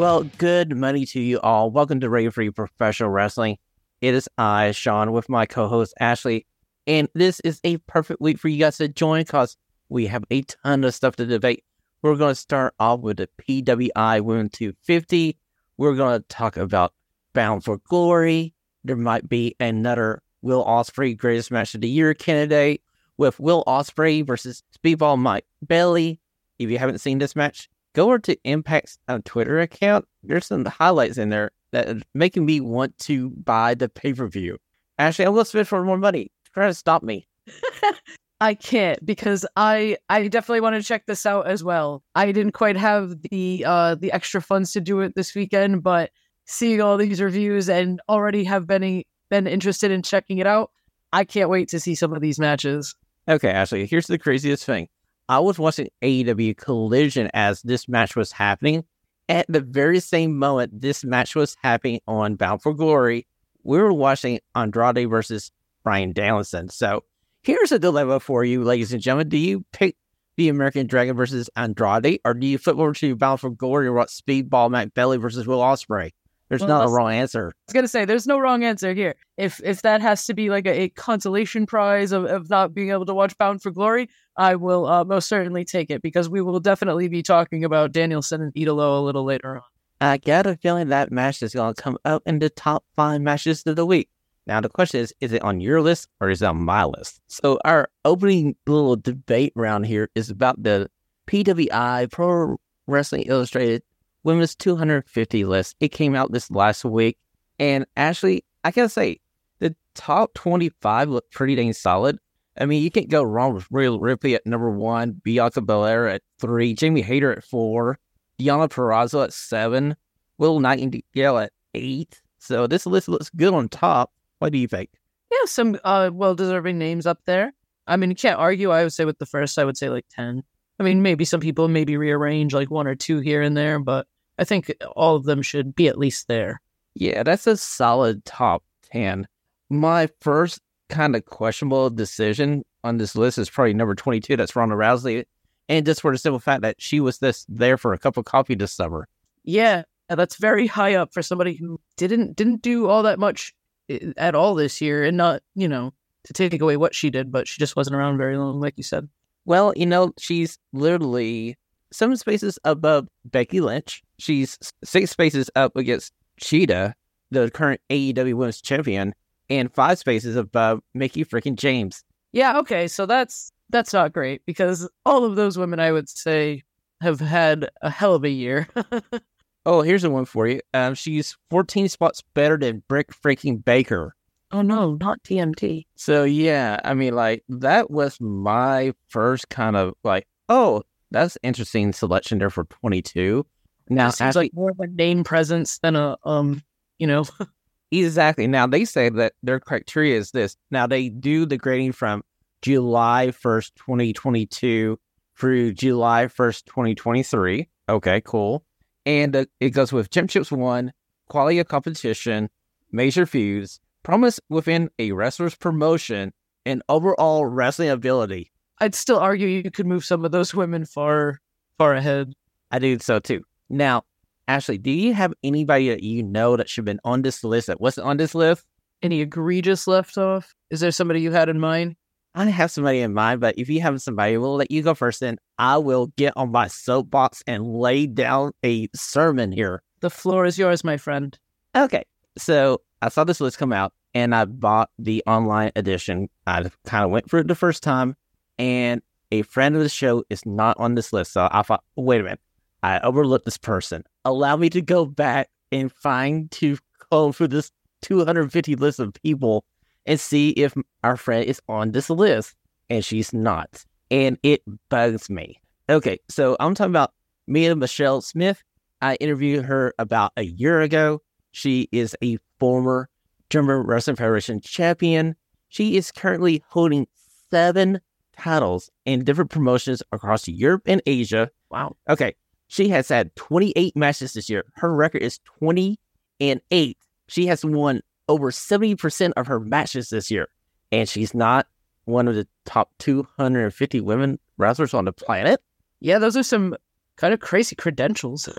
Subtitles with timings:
[0.00, 1.70] Well, good money to you all.
[1.70, 3.58] Welcome to Radio Free Professional Wrestling.
[4.00, 6.46] It is I, Shawn, with my co-host Ashlee,
[6.86, 9.58] and this is a perfect week for you guys to join because
[9.90, 11.64] we have a ton of stuff to debate.
[12.00, 15.36] We're going to start off with the PWI Women 250.
[15.76, 16.94] We're going to talk about
[17.34, 18.54] Bound for Glory.
[18.82, 22.80] There might be another Will Ospreay Greatest Match of the Year candidate
[23.18, 26.20] with Will Ospreay versus Speedball Mike Bailey.
[26.58, 30.06] If you haven't seen this match, go over to Impact's uh, Twitter account.
[30.22, 34.26] There's some highlights in there that are making me want to buy the pay per
[34.26, 34.58] view.
[34.98, 36.30] Actually, I'm going to spend for more money.
[36.54, 37.26] Try to stop me.
[38.40, 42.02] I can't because I I definitely want to check this out as well.
[42.14, 46.10] I didn't quite have the uh the extra funds to do it this weekend, but
[46.46, 50.70] seeing all these reviews and already have been been interested in checking it out,
[51.12, 52.94] I can't wait to see some of these matches.
[53.28, 54.88] Okay, Ashlee, here's the craziest thing.
[55.30, 58.82] I was watching AEW Collision as this match was happening.
[59.28, 63.28] At the very same moment this match was happening on Bound for Glory,
[63.62, 65.52] we were watching Andrade versus
[65.84, 66.68] Bryan Danielson.
[66.68, 67.04] So
[67.44, 69.28] here's a dilemma for you, ladies and gentlemen.
[69.28, 69.96] Do you pick
[70.36, 73.92] the American Dragon versus Andrade, or do you flip over to Bound for Glory or
[73.92, 76.10] what Speedball Matt Bailey versus Will Ospreay?
[76.50, 77.52] There's well, not a wrong answer.
[77.54, 79.14] I was gonna say there's no wrong answer here.
[79.36, 82.90] If if that has to be like a, a consolation prize of, of not being
[82.90, 86.42] able to watch Bound for Glory, I will uh, most certainly take it because we
[86.42, 89.62] will definitely be talking about Danielson and Idolo a little later on.
[90.00, 93.62] I get a feeling that match is gonna come up in the top five matches
[93.64, 94.08] of the week.
[94.48, 97.20] Now the question is, is it on your list or is it on my list?
[97.28, 100.90] So our opening little debate round here is about the
[101.28, 102.56] PWI Pro
[102.88, 103.84] Wrestling Illustrated
[104.22, 105.76] Women's 250 list.
[105.80, 107.18] It came out this last week.
[107.58, 109.20] And actually, I gotta say,
[109.58, 112.18] the top 25 look pretty dang solid.
[112.58, 116.22] I mean, you can't go wrong with Rhea Ripley at number one, Bianca Belair at
[116.38, 117.98] three, Jamie Hayter at four,
[118.38, 119.96] Deonna Purrazzo at seven,
[120.38, 122.20] Willow Nightingale at eight.
[122.38, 124.12] So this list looks good on top.
[124.38, 124.90] What do you think?
[125.30, 127.52] Yeah, some uh, well deserving names up there.
[127.86, 128.70] I mean, you can't argue.
[128.70, 130.42] I would say with the first, I would say like 10.
[130.80, 134.06] I mean, maybe some people maybe rearrange like one or two here and there, but
[134.38, 136.62] I think all of them should be at least there.
[136.94, 139.28] Yeah, that's a solid top 10.
[139.68, 140.58] My first
[140.88, 144.38] kind of questionable decision on this list is probably number 22.
[144.38, 145.24] That's Ronda Rousey.
[145.68, 148.24] And just for the simple fact that she was this there for a cup of
[148.24, 149.06] coffee this summer.
[149.44, 153.52] Yeah, that's very high up for somebody who didn't didn't do all that much
[153.90, 155.92] eh, at all this year and not, you know,
[156.24, 158.82] to take away what she did, but she just wasn't around very long, like you
[158.82, 159.08] said.
[159.44, 161.56] Well, you know, she's literally
[161.92, 164.02] seven spaces above Becky Lynch.
[164.18, 166.94] She's six spaces up against Shida,
[167.30, 169.14] the current AEW Women's Champion,
[169.48, 172.04] and five spaces above Mickie freaking James.
[172.32, 176.62] Yeah, okay, so that's that's not great because all of those women, I would say,
[177.00, 178.68] have had a hell of a year.
[179.66, 180.60] oh, here's the one for you.
[180.74, 184.14] Um, she's 14 spots better than Britt freaking Baker.
[184.52, 185.86] Oh no, not TNT.
[185.94, 191.92] So yeah, I mean, like that was my first kind of like, oh, that's interesting
[191.92, 193.46] selection there for 22.
[193.88, 196.62] Now, it seems like more of a name presence than a um,
[196.98, 197.24] you know.
[197.90, 198.46] exactly.
[198.46, 200.56] Now they say that their criteria is this.
[200.70, 202.22] Now they do the grading from
[202.62, 204.98] July 1st, 2022
[205.36, 207.68] through July 1st, 2023.
[207.88, 208.64] Okay, cool.
[209.06, 210.92] And uh, it goes with championships won,
[211.28, 212.50] quality of competition,
[212.92, 216.32] major feuds, promise within a wrestler's promotion,
[216.66, 218.50] and overall wrestling ability.
[218.78, 221.40] I'd still argue you could move some of those women far,
[221.78, 222.32] far ahead.
[222.70, 223.42] I do so too.
[223.68, 224.04] Now,
[224.48, 227.66] Ashlee, do you have anybody that you know that should have been on this list
[227.66, 228.64] that wasn't on this list?
[229.02, 230.54] Any egregious left off?
[230.70, 231.96] Is there somebody you had in mind?
[232.34, 235.22] I have somebody in mind, but if you have somebody, we'll let you go first.
[235.22, 239.82] And I will get on my soapbox and lay down a sermon here.
[240.00, 241.36] The floor is yours, my friend.
[241.76, 242.04] Okay.
[242.38, 246.28] So I saw this list come out and I bought the online edition.
[246.46, 248.16] I kind of went for it the first time,
[248.58, 251.32] and a friend of the show is not on this list.
[251.32, 252.40] So I thought, wait a minute,
[252.82, 254.04] I overlooked this person.
[254.24, 256.78] Allow me to go back and find to
[257.10, 257.70] comb through this
[258.02, 259.64] 250 list of people
[260.06, 260.74] and see if
[261.04, 262.56] our friend is on this list.
[262.88, 263.84] And she's not.
[264.10, 265.60] And it bugs me.
[265.88, 267.12] Okay, so I'm talking about
[267.46, 268.62] Mila Michelle Smidt.
[269.00, 271.22] I interviewed her about a year ago.
[271.52, 273.08] She is a former
[273.50, 275.36] German Wrestling Federation champion.
[275.68, 277.06] She is currently holding
[277.50, 278.00] seven
[278.36, 281.50] titles in different promotions across Europe and Asia.
[281.70, 281.96] Wow.
[282.08, 282.34] Okay.
[282.68, 284.64] She has had 28 matches this year.
[284.76, 285.98] Her record is 20
[286.40, 286.96] and 8.
[287.28, 290.48] She has won over 70% of her matches this year.
[290.92, 291.66] And she's not
[292.04, 295.60] one of the top 250 women wrestlers on the planet.
[296.00, 296.76] Yeah, those are some
[297.16, 298.48] kind of crazy credentials.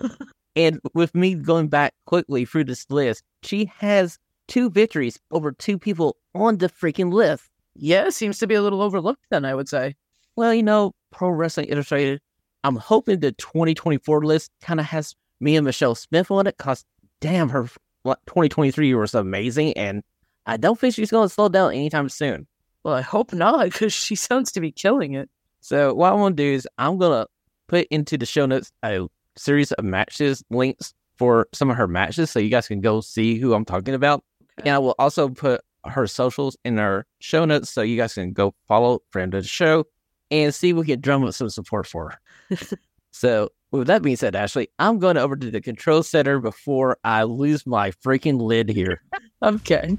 [0.54, 4.18] And with me going back quickly through this list, she has
[4.52, 7.44] two victories over two people on the freaking list.
[7.74, 9.96] Yeah, seems to be a little overlooked then, I would say.
[10.36, 12.20] Well, you know, Pro Wrestling Illustrated,
[12.62, 16.84] I'm hoping the 2024 list kind of has me and Michelle Smidt on it because
[17.20, 17.62] damn, her
[18.04, 19.72] 2023 year was amazing.
[19.72, 20.02] And
[20.44, 22.46] I don't think she's going to slow down anytime soon.
[22.84, 25.30] Well, I hope not because she sounds to be killing it.
[25.62, 27.28] So, what I'm going to do is I'm going to
[27.68, 32.30] put into the show notes a series of matches links for some of her matches
[32.30, 34.22] so you guys can go see who I'm talking about.
[34.60, 34.68] Okay.
[34.68, 38.32] And I will also put her socials in our show notes so you guys can
[38.32, 39.84] go follow the show
[40.30, 42.18] and see if we can drum up some support for
[42.50, 42.58] her.
[43.12, 47.24] so with that being said, Ashlee, I'm going over to the control center before I
[47.24, 49.02] lose my freaking lid here.
[49.42, 49.96] okay.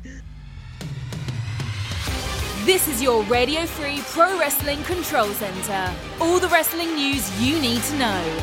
[2.66, 5.94] This is your Radio Free Pro Wrestling Control Center.
[6.22, 8.42] All the wrestling news you need to know.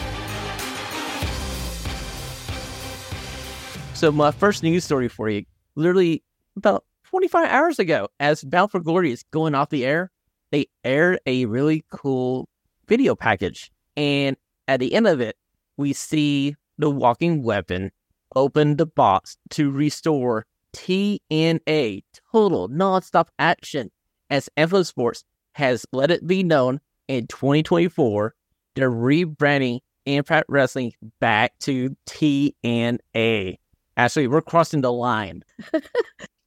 [3.95, 5.45] So, my first news story for you,
[5.75, 6.23] literally
[6.57, 10.11] about 25 hours ago, as Bound for Glory is going off the air,
[10.53, 12.49] they aired a really cool
[12.87, 13.71] video package.
[13.97, 14.37] And
[14.69, 15.37] at the end of it,
[15.77, 17.91] we see the walking weapon
[18.37, 22.03] open the box to restore TNA,
[22.33, 23.91] total nonstop action
[24.31, 25.25] as Anthem Sports
[25.55, 28.35] has let it be known in 2024,
[28.77, 33.57] they're rebranding Impact Wrestling back to TNA.
[34.00, 35.44] Actually, we're crossing the line.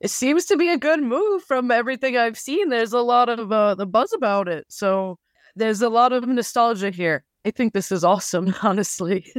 [0.01, 2.69] it seems to be a good move from everything I've seen.
[2.69, 5.19] There's a lot of uh, the buzz about it, so
[5.55, 7.23] there's a lot of nostalgia here.
[7.45, 9.31] I think this is awesome, honestly.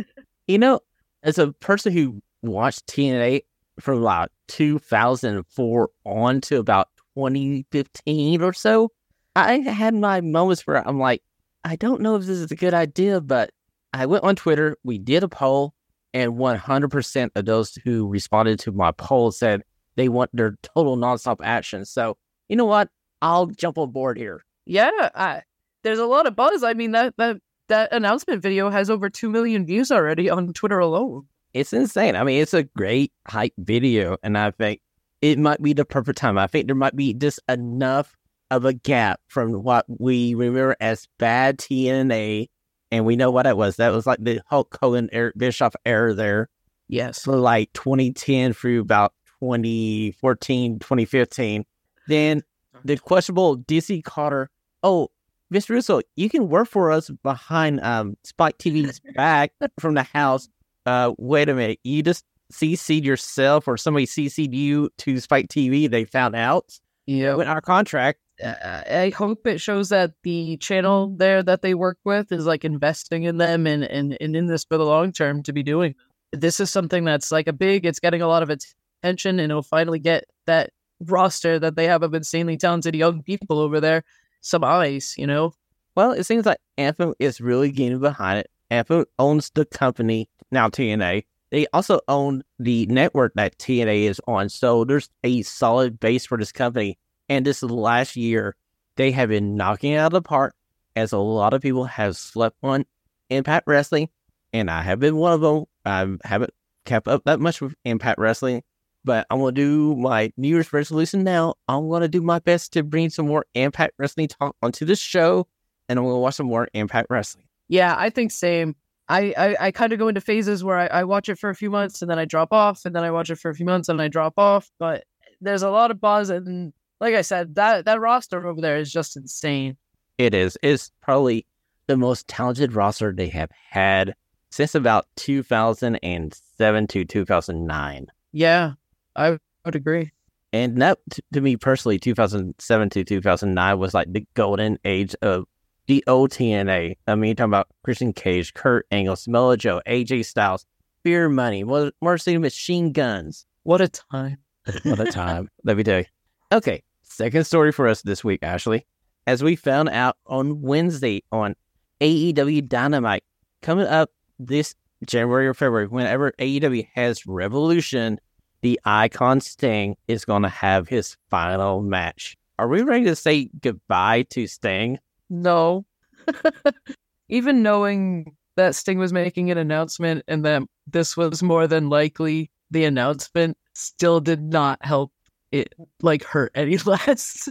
[0.46, 0.78] you know,
[1.24, 3.40] as a person who watched TNA
[3.80, 8.92] from about 2004 on to about 2015 or so,
[9.34, 11.20] I had my moments where I'm like,
[11.64, 13.50] I don't know if this is a good idea, but
[13.92, 15.74] I went on Twitter, we did a poll,
[16.14, 19.62] and 100% of those who responded to my poll said
[19.96, 21.84] they want their total nonstop action.
[21.84, 22.16] So,
[22.48, 22.88] you know what?
[23.20, 24.44] I'll jump on board here.
[24.64, 25.42] Yeah, I,
[25.82, 26.62] there's a lot of buzz.
[26.62, 27.38] I mean, that, that
[27.68, 31.26] that announcement video has over 2 million views already on Twitter alone.
[31.52, 32.16] It's insane.
[32.16, 34.80] I mean, it's a great hype video, and I think
[35.22, 36.36] it might be the perfect time.
[36.36, 38.16] I think there might be just enough
[38.50, 42.48] of a gap from what we remember as bad TNA,
[42.90, 43.76] and we know what that was.
[43.76, 46.48] That was like the Hulk Hogan, Eric Bischoff era there.
[46.88, 47.22] Yes.
[47.22, 51.64] So like 2010 through about 2014, 2015.
[52.06, 52.42] Then
[52.84, 54.50] the questionable Dixie Carter.
[54.82, 55.08] Oh,
[55.52, 55.70] Mr.
[55.70, 60.48] Russo, you can work for us behind um, Spike TV's back from the house.
[60.86, 61.78] Uh, wait a minute.
[61.84, 65.90] You just CC'd yourself or somebody CC'd you to Spike TV.
[65.90, 66.78] They found out.
[67.06, 67.34] Yeah.
[67.34, 68.20] In our contract.
[68.42, 72.64] Uh, I hope it shows that the channel there that they work with is like
[72.64, 75.94] investing in them and, and, and in this for the long term to be doing.
[76.32, 79.62] This is something that's like a big, it's getting a lot of attention and it'll
[79.62, 80.70] finally get that
[81.00, 84.02] roster that they have of insanely talented young people over there
[84.44, 85.54] some eyes, you know?
[85.96, 88.50] Well, it seems like Anthem is really getting behind it.
[88.70, 91.24] Anthem owns the company, now TNA.
[91.50, 94.48] They also own the network that TNA is on.
[94.48, 96.98] So there's a solid base for this company.
[97.28, 98.56] And this last year,
[98.96, 100.54] they have been knocking it out of the park
[100.96, 102.84] as a lot of people have slept on
[103.30, 104.08] Impact Wrestling.
[104.52, 105.64] And I have been one of them.
[105.84, 106.52] I haven't
[106.84, 108.62] kept up that much with Impact Wrestling
[109.04, 111.54] but I'm gonna do my New Year's resolution now.
[111.68, 115.46] I'm gonna do my best to bring some more Impact Wrestling talk onto this show,
[115.88, 117.44] and I'm gonna watch some more Impact Wrestling.
[117.68, 118.74] Yeah, I think same.
[119.08, 121.54] I I, I kind of go into phases where I, I watch it for a
[121.54, 123.66] few months and then I drop off, and then I watch it for a few
[123.66, 124.70] months and I drop off.
[124.78, 125.04] But
[125.40, 128.92] there's a lot of buzz, and like I said, that that roster over there is
[128.92, 129.76] just insane.
[130.18, 130.56] It is.
[130.62, 131.46] It's probably
[131.86, 134.14] the most talented roster they have had
[134.50, 138.06] since about 2007 to 2009.
[138.32, 138.72] Yeah,
[139.16, 140.12] I would agree.
[140.52, 140.98] And that,
[141.32, 145.46] to me personally, 2007 to 2009 was like the golden age of
[145.86, 146.96] the old TNA.
[147.08, 150.64] I mean, you're talking about Christian Cage, Kurt Angle, Samoa Joe, AJ Styles,
[151.02, 153.46] Beer Money, Motor City Machine Guns.
[153.64, 154.38] What a time.
[154.84, 155.50] what a time.
[155.64, 156.04] Let me tell you.
[156.52, 158.84] Okay, second story for us this week, Ashlee.
[159.26, 161.56] As we found out on Wednesday on
[162.00, 163.24] AEW Dynamite,
[163.62, 164.74] coming up this
[165.06, 168.20] January or February, whenever AEW has Revolution,
[168.60, 172.36] the icon Sting is going to have his final match.
[172.58, 174.98] Are we ready to say goodbye to Sting?
[175.30, 175.84] No.
[177.28, 182.50] Even knowing that Sting was making an announcement and that this was more than likely
[182.70, 185.10] the announcement still did not help
[185.54, 187.48] it like hurt any less.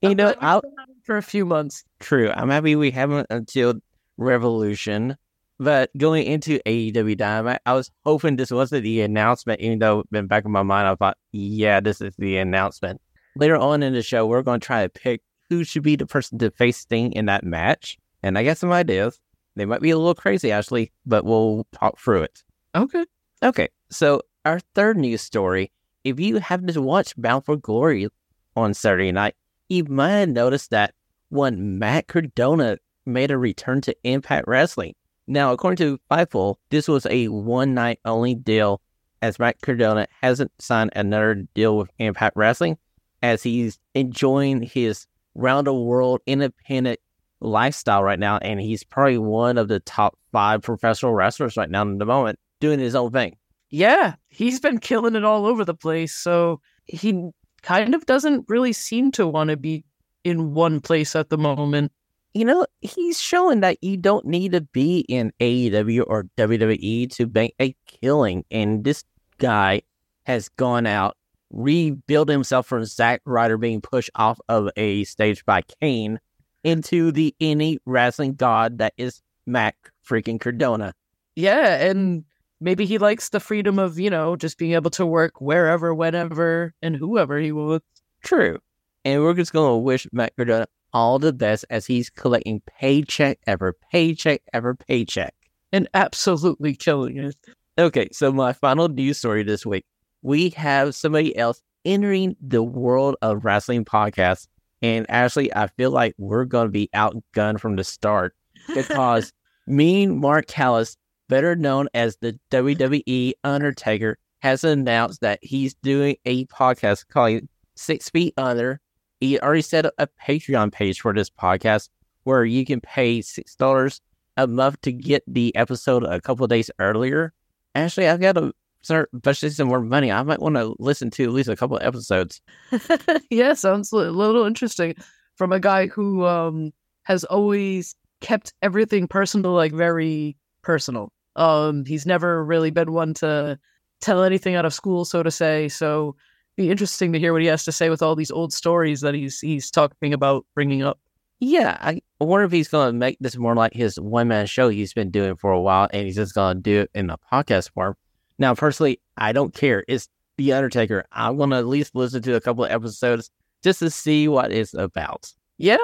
[0.00, 0.62] you know, I'll,
[1.02, 1.84] for a few months.
[2.00, 2.30] True.
[2.30, 3.74] Uh, I'm happy we haven't until
[4.16, 5.16] Revolution.
[5.60, 10.06] But going into AEW Dynamite, I was hoping this wasn't the announcement, even though in
[10.10, 13.00] the back of my mind, I thought, yeah, this is the announcement.
[13.36, 16.06] Later on in the show, we're going to try to pick who should be the
[16.06, 17.98] person to face Sting in that match.
[18.22, 19.20] And I got some ideas.
[19.54, 22.42] They might be a little crazy, actually, but we'll talk through it.
[22.74, 23.04] Okay.
[23.44, 25.70] Okay, so our third news story
[26.04, 28.08] if you happen to watch Bound for Glory
[28.54, 29.34] on Saturday night,
[29.68, 30.94] you might have noticed that
[31.30, 34.94] one Matt Cardona made a return to Impact Wrestling.
[35.26, 38.82] Now, according to Fightful, this was a one night only deal
[39.22, 42.76] as Matt Cardona hasn't signed another deal with Impact Wrestling
[43.22, 47.00] as he's enjoying his round the world independent
[47.40, 48.36] lifestyle right now.
[48.38, 52.38] And he's probably one of the top five professional wrestlers right now in the moment
[52.60, 53.36] doing his own thing.
[53.74, 56.14] Yeah, he's been killing it all over the place.
[56.14, 59.84] So he kind of doesn't really seem to want to be
[60.22, 61.90] in one place at the moment.
[62.34, 67.28] You know, he's showing that you don't need to be in AEW or WWE to
[67.34, 68.44] make a killing.
[68.48, 69.02] And this
[69.38, 69.82] guy
[70.24, 71.16] has gone out,
[71.50, 76.20] rebuilt himself from Zack Ryder being pushed off of a stage by Kane
[76.62, 79.74] into the any wrestling god that is Mac
[80.08, 80.94] freaking Cardona.
[81.34, 82.24] Yeah, and
[82.60, 86.74] maybe he likes the freedom of, you know, just being able to work wherever, whenever,
[86.82, 87.86] and whoever he wants.
[88.22, 88.58] True.
[89.04, 93.38] And we're just going to wish Matt Cardona all the best as he's collecting paycheck
[93.46, 95.34] ever paycheck ever paycheck.
[95.72, 97.36] And absolutely killing it.
[97.76, 99.84] Okay, so my final news story this week.
[100.22, 104.46] We have somebody else entering the world of wrestling podcasts.
[104.80, 108.34] And actually, I feel like we're going to be outgunned from the start
[108.74, 109.32] because
[109.66, 110.96] me and Mark Calaway
[111.28, 117.42] better known as the WWE Undertaker, has announced that he's doing a podcast called
[117.76, 118.80] Six Feet Under.
[119.20, 121.88] He already set up a Patreon page for this podcast
[122.24, 124.00] where you can pay six dollars
[124.36, 127.32] a month to get the episode a couple days earlier.
[127.74, 128.52] Actually, I've got to
[128.82, 130.12] start budgeting some more money.
[130.12, 132.40] I might want to listen to at least a couple episodes.
[133.30, 134.94] yeah, sounds a little interesting
[135.36, 136.72] from a guy who um,
[137.04, 141.12] has always kept everything personal, like very personal.
[141.36, 143.58] Um, he's never really been one to
[144.00, 145.68] tell anything out of school, so to say.
[145.68, 146.16] So,
[146.56, 149.14] be interesting to hear what he has to say with all these old stories that
[149.14, 151.00] he's he's talking about bringing up.
[151.40, 154.68] Yeah, I wonder if he's going to make this more like his one man show
[154.68, 157.18] he's been doing for a while, and he's just going to do it in a
[157.32, 157.94] podcast form.
[158.38, 159.84] Now, personally, I don't care.
[159.88, 161.04] It's The Undertaker.
[161.12, 163.30] I'm going to at least listen to a couple of episodes
[163.62, 165.32] just to see what it's about.
[165.58, 165.76] Yeah.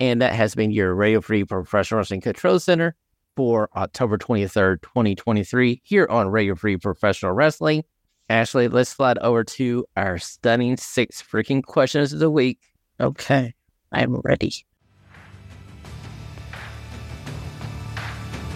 [0.00, 2.94] And that has been your Radio Free Professional Wrestling Control Center
[3.36, 7.84] for October 23rd, 2023, here on Radio Free Professional Wrestling.
[8.30, 12.58] Ashlee, let's slide over to our stunning six freaking questions of the week.
[12.98, 13.54] Okay,
[13.92, 14.52] I'm ready.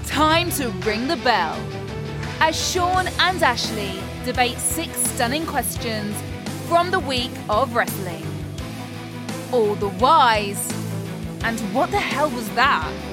[0.06, 1.56] Time to ring the bell.
[2.40, 6.16] As Shawn and Ashlee debate six stunning questions
[6.66, 8.26] from the week of wrestling.
[9.52, 10.72] All the whys.
[11.44, 13.09] And what the hell was that?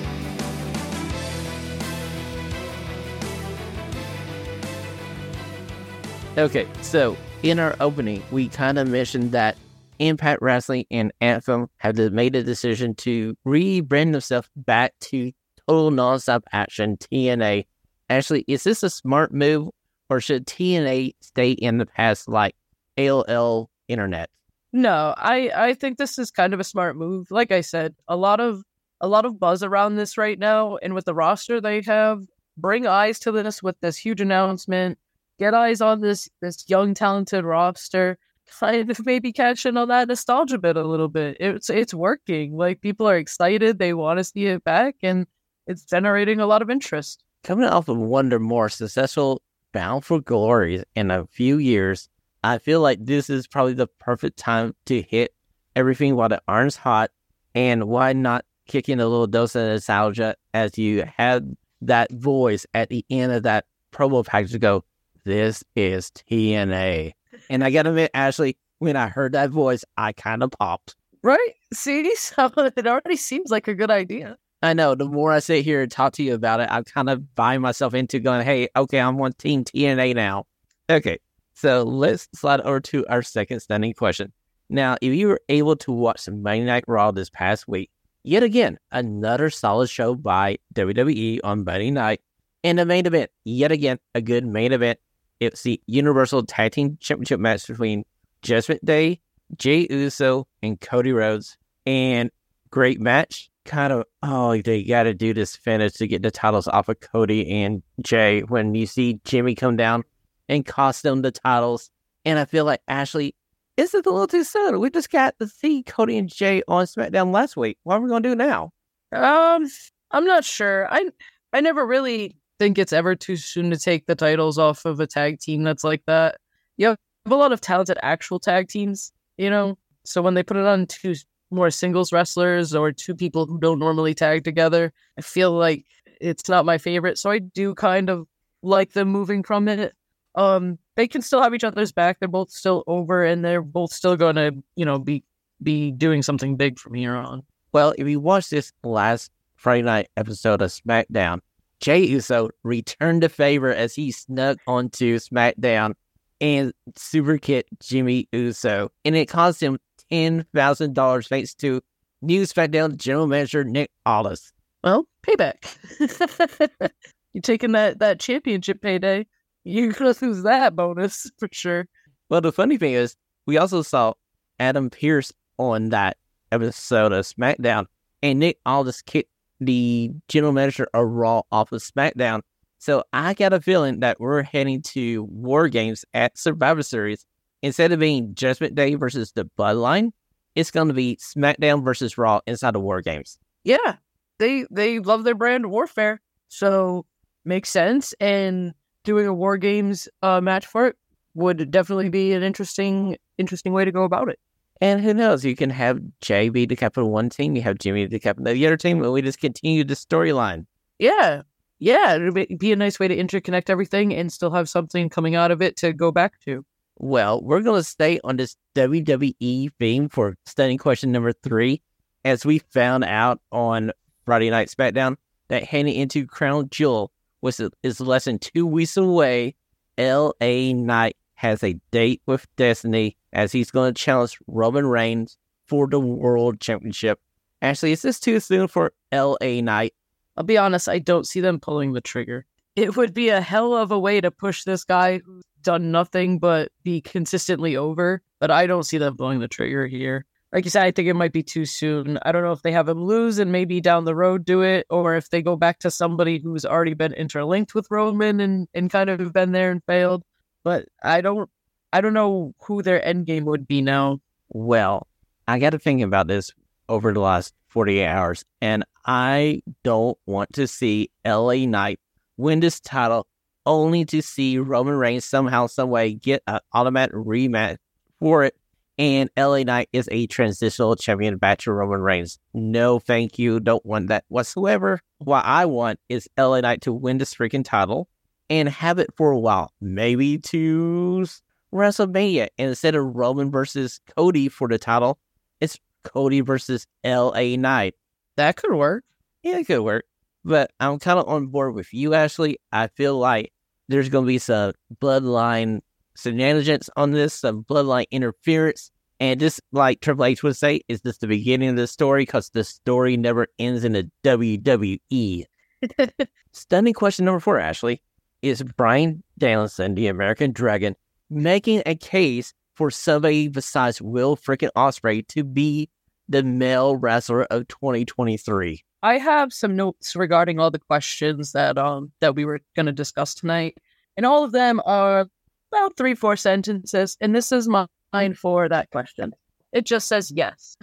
[6.38, 9.58] Okay, so in our opening, we kind of mentioned that
[9.98, 15.32] Impact Wrestling and Anthem have made a decision to rebrand themselves back to
[15.68, 17.66] Total Nonstop Action TNA.
[18.12, 19.70] Actually, is this a smart move,
[20.12, 22.54] or should TNA stay in the past like
[23.00, 24.30] AOL Internet?
[24.72, 27.32] No, I I think this is kind of a smart move.
[27.32, 28.62] Like I said, a lot of
[29.02, 32.22] a lot of buzz around this right now, and with the roster they have,
[32.58, 35.00] bring eyes to this with this huge announcement
[35.40, 38.18] get eyes on this this young talented roster
[38.60, 41.38] kind of maybe catching on that nostalgia bit a little bit.
[41.40, 42.56] It's it's working.
[42.56, 43.78] Like people are excited.
[43.78, 45.28] They want to see it back and
[45.66, 47.24] it's generating a lot of interest.
[47.44, 49.42] Coming off of wonder more successful
[49.74, 52.10] bound for glory in a few years
[52.44, 55.34] i feel like this is probably the perfect time to hit
[55.76, 57.12] everything while the iron's hot
[57.54, 62.66] and why not kick in a little dose of nostalgia as you had that voice
[62.74, 64.84] at the end of that promo package to go
[65.28, 67.12] this is TNA.
[67.50, 70.96] And I gotta admit, Ashlee, when I heard that voice, I kind of popped.
[71.22, 71.54] Right?
[71.74, 74.38] See, so it already seems like a good idea.
[74.64, 74.96] I know.
[74.96, 77.62] The more I sit here and talk to you about it, I'm kind of buying
[77.62, 80.46] myself into going, hey, okay, I'm on Team TNA now.
[80.90, 81.20] Okay,
[81.54, 84.32] so let's slide over to our second stunning question.
[84.70, 87.92] Now, if you were able to watch Monday Night Raw this past week,
[88.24, 92.22] yet again, another solid show by WWE on Monday night,
[92.64, 95.00] and the main event, yet again, a good main event
[95.40, 98.04] it's the Universal Tag Team Championship match between
[98.42, 99.20] Judgment Day,
[99.58, 101.58] Jay Uso, and Cody Rhodes.
[101.86, 102.32] And
[102.70, 103.50] great match.
[103.68, 107.00] kind of, oh, they got to do this finish to get the titles off of
[107.02, 110.04] Cody and Jay when you see Jimmy come down
[110.50, 111.92] and cost them the titles.
[112.26, 113.34] And I feel like Ashlee,
[113.76, 114.80] is it a little too soon?
[114.80, 117.78] We just got to see Cody and Jay on SmackDown last week.
[117.84, 118.72] What are we going to do now?
[119.12, 119.68] Um,
[120.12, 120.92] I'm not sure.
[120.92, 121.10] I
[121.54, 125.08] I never really think it's ever too soon to take the titles off of a
[125.08, 126.38] tag team that's like that.
[126.78, 129.78] You have a lot of talented actual tag teams, you know.
[130.04, 131.16] So when they put it on two
[131.52, 135.86] more singles wrestlers or two people who don't normally tag together, I feel like
[136.20, 137.18] it's not my favorite.
[137.18, 138.28] So I do kind of
[138.64, 139.94] like them moving from it.
[140.36, 142.20] Um, they can still have each other's back.
[142.20, 145.24] They're both still over, and they're both still to, you know, be
[145.62, 147.44] be doing something big from here on.
[147.72, 151.40] Well, if you watch this last Friday night episode of SmackDown,
[151.80, 155.94] Jay Uso returned the favor as he snuck onto SmackDown
[156.42, 159.80] and super kicked Jimmy Uso, and it cost him
[160.10, 161.82] ten thousand dollars thanks to
[162.22, 164.52] new SmackDown general manager Nick Aldis.
[164.84, 165.56] Well, payback.
[167.34, 169.26] you taking that that championship payday?
[169.64, 171.88] You're gonna lose that bonus for sure.
[172.30, 173.16] Well, the funny thing is,
[173.46, 174.14] we also saw
[174.60, 176.18] Adam Pearce on that
[176.52, 177.86] episode of SmackDown,
[178.22, 182.42] and Nick Aldis kicked the general manager of Raw off of SmackDown.
[182.80, 187.26] So I got a feeling that we're heading to War Games at Survivor Series.
[187.64, 190.12] Instead of being Judgment Day versus the Bloodline,
[190.54, 193.40] it's going to be SmackDown versus Raw inside of War Games.
[193.64, 193.96] Yeah,
[194.38, 197.06] they they love their brand warfare, so
[197.46, 198.14] makes sense.
[198.20, 198.74] And
[199.04, 200.96] doing a War Games uh, match for it
[201.34, 204.40] would definitely be an interesting interesting way to go about it.
[204.82, 205.44] And who knows?
[205.44, 208.44] You can have Jay be the captain of one team, you have Jimmy the captain
[208.44, 210.66] the other team, and we just continue the storyline.
[211.00, 211.42] Yeah,
[211.80, 215.52] yeah, it'd be a nice way to interconnect everything and still have something coming out
[215.52, 216.66] of it to go back to.
[217.00, 221.82] Well, we're going to stay on this WWE theme for stunning question number three,
[222.26, 223.92] as we found out on
[224.26, 225.16] Friday Night SmackDown
[225.50, 229.56] that heading into Crown Jewel was is less than two weeks away.
[230.00, 230.74] L.A.
[230.74, 236.00] Knight has a date with Destiny as he's going to challenge Roman Reigns for the
[236.00, 237.20] World Championship.
[237.62, 239.62] Actually, is this too soon for L.A.
[239.62, 239.94] Knight?
[240.36, 242.46] I'll be honest, I don't see them pulling the trigger.
[242.76, 246.40] It would be a hell of a way to push this guy who's done nothing
[246.40, 250.26] but be consistently over, but I don't see them pulling the trigger here.
[250.52, 252.18] Like you said, I think it might be too soon.
[252.24, 254.88] I don't know if they have him lose and maybe down the road do it,
[254.90, 258.90] or if they go back to somebody who's already been interlinked with Roman and, and
[258.90, 260.24] kind of been there and failed.
[260.68, 261.50] But I don't
[261.94, 264.20] I don't know who their end game would be now.
[264.50, 265.08] Well,
[265.48, 266.52] I got to think about this
[266.90, 272.02] over the last 48 hours, and I don't want to see LA Knight
[272.36, 273.28] win this title
[273.66, 277.78] only to see Roman Reigns somehow, some way get an automatic rematch
[278.20, 278.54] for it.
[278.98, 282.40] And LA Knight is a transitional champion back to Roman Reigns.
[282.54, 283.62] No, thank you.
[283.62, 285.00] Don't want that whatsoever.
[285.20, 288.10] What I want is LA Knight to win this freaking title
[288.50, 289.72] and have it for a while.
[289.82, 291.26] Maybe to
[291.74, 292.48] WrestleMania.
[292.58, 295.20] And instead of Roman versus Cody for the title,
[295.60, 297.96] it's Cody versus LA Knight.
[298.36, 299.04] That could work.
[299.44, 300.06] Yeah, it could work.
[300.46, 302.56] But I'm kind of on board with you, Ashlee.
[302.72, 303.52] I feel like
[303.90, 305.82] there's going to be some bloodline
[306.18, 308.92] shenanigans on this, some bloodline interference.
[309.20, 312.22] And just like Triple H would say, is this the beginning of the story?
[312.22, 315.46] Because the story never ends in the WWE.
[316.54, 318.00] Stunning question number four, Ashlee.
[318.42, 320.96] Is Bryan Danielson, the American Dragon,
[321.30, 325.90] making a case for somebody besides Will freaking Ospreay to be
[326.30, 328.84] the male wrestler of 2023?
[329.02, 332.92] I have some notes regarding all the questions that um that we were going to
[332.92, 333.78] discuss tonight,
[334.16, 335.28] and all of them are
[335.72, 337.18] about three four sentences.
[337.20, 339.34] And this is mine for that question.
[339.74, 340.78] It just says yes.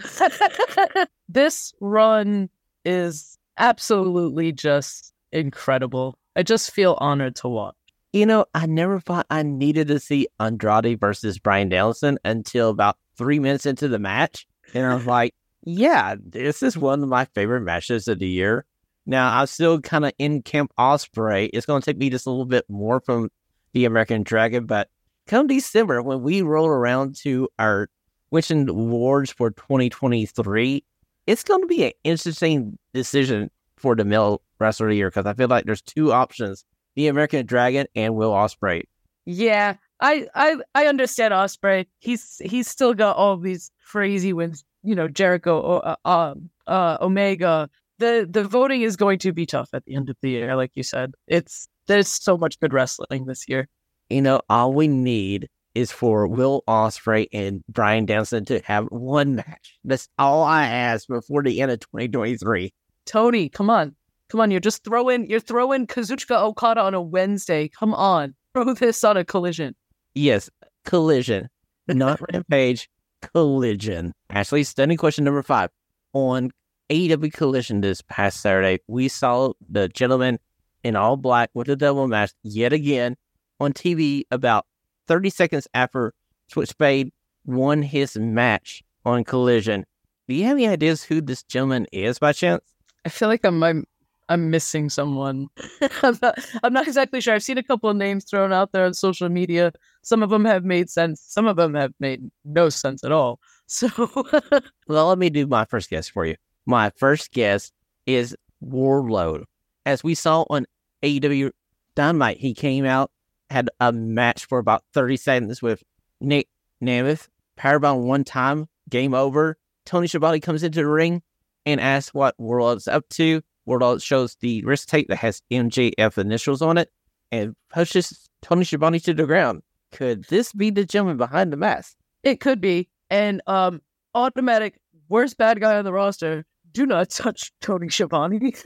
[1.29, 2.49] this run
[2.83, 6.17] is absolutely just incredible.
[6.35, 7.75] I just feel honored to watch.
[8.13, 12.97] You know, I never thought I needed to see Andrade versus Bryan Danielson until about
[13.17, 14.47] three minutes into the match.
[14.73, 18.65] And I was like, yeah, this is one of my favorite matches of the year.
[19.05, 21.49] Now, I'm still kind of in Camp Ospreay.
[21.53, 23.29] It's going to take me just a little bit more from
[23.73, 24.89] the American Dragon, but
[25.27, 27.89] come December, when we roll around to our
[28.31, 30.83] wishing awards for 2023,
[31.27, 35.25] it's going to be an interesting decision for the male wrestler of the year because
[35.25, 36.65] I feel like there's two options:
[36.95, 38.83] the American Dragon and Will Ospreay.
[39.25, 41.87] Yeah, I I I understand Ospreay.
[41.99, 44.63] He's he's still got all these crazy wins.
[44.83, 46.35] You know, Jericho, uh, uh,
[46.67, 47.69] uh, Omega.
[47.97, 50.71] The the voting is going to be tough at the end of the year, like
[50.75, 51.13] you said.
[51.27, 53.67] It's there's so much good wrestling this year.
[54.09, 59.35] You know, all we need is for Will Ospreay and Bryan Danielson to have one
[59.35, 59.77] match.
[59.83, 62.73] That's all I ask before the end of 2023.
[63.05, 63.95] Tony, come on.
[64.29, 67.67] Come on, you're just throwing you're throwing Kazuchika Okada on a Wednesday.
[67.67, 68.35] Come on.
[68.53, 69.75] Throw this on a collision.
[70.13, 70.49] Yes,
[70.85, 71.49] collision,
[71.87, 72.89] not Rampage,
[73.21, 74.13] collision.
[74.29, 75.69] Ashlee, stunning question number five.
[76.13, 76.51] On
[76.89, 80.39] AEW Collision this past Saturday, we saw the gentleman
[80.83, 83.17] in all black with the double match yet again
[83.59, 84.65] on TV about
[85.07, 86.13] 30 seconds after
[86.47, 87.11] Switchblade
[87.45, 89.85] won his match on Collision.
[90.27, 92.63] Do you have any ideas who this gentleman is by chance?
[93.03, 93.85] I feel like I'm I'm,
[94.29, 95.47] I'm missing someone.
[96.03, 97.35] I'm not I'm not exactly sure.
[97.35, 99.71] I've seen a couple of names thrown out there on social media.
[100.01, 101.21] Some of them have made sense.
[101.21, 103.39] Some of them have made no sense at all.
[103.67, 103.87] So
[104.87, 106.35] Well, let me do my first guess for you.
[106.67, 107.71] My first guess
[108.05, 109.43] is Wardlow.
[109.87, 110.67] As we saw on
[111.01, 111.49] AEW
[111.95, 113.09] Dynamite, he came out,
[113.49, 115.81] had a match for about 30 seconds with
[116.21, 116.47] Nick
[116.79, 119.57] Nemeth, powerbomb one time, game over.
[119.83, 121.23] Tony Schiavone comes into the ring
[121.65, 123.41] and asks what Wardlow's up to.
[123.67, 126.91] Wardlow shows the wrist tape that has MJF initials on it
[127.31, 129.61] and pushes Tony Schiavone to the ground.
[129.91, 131.95] Could this be the gentleman behind the mask?
[132.23, 132.89] it could be.
[133.09, 133.81] And um
[134.15, 136.45] automatic worst bad guy on the roster.
[136.71, 138.53] Do not touch Tony Schiavone.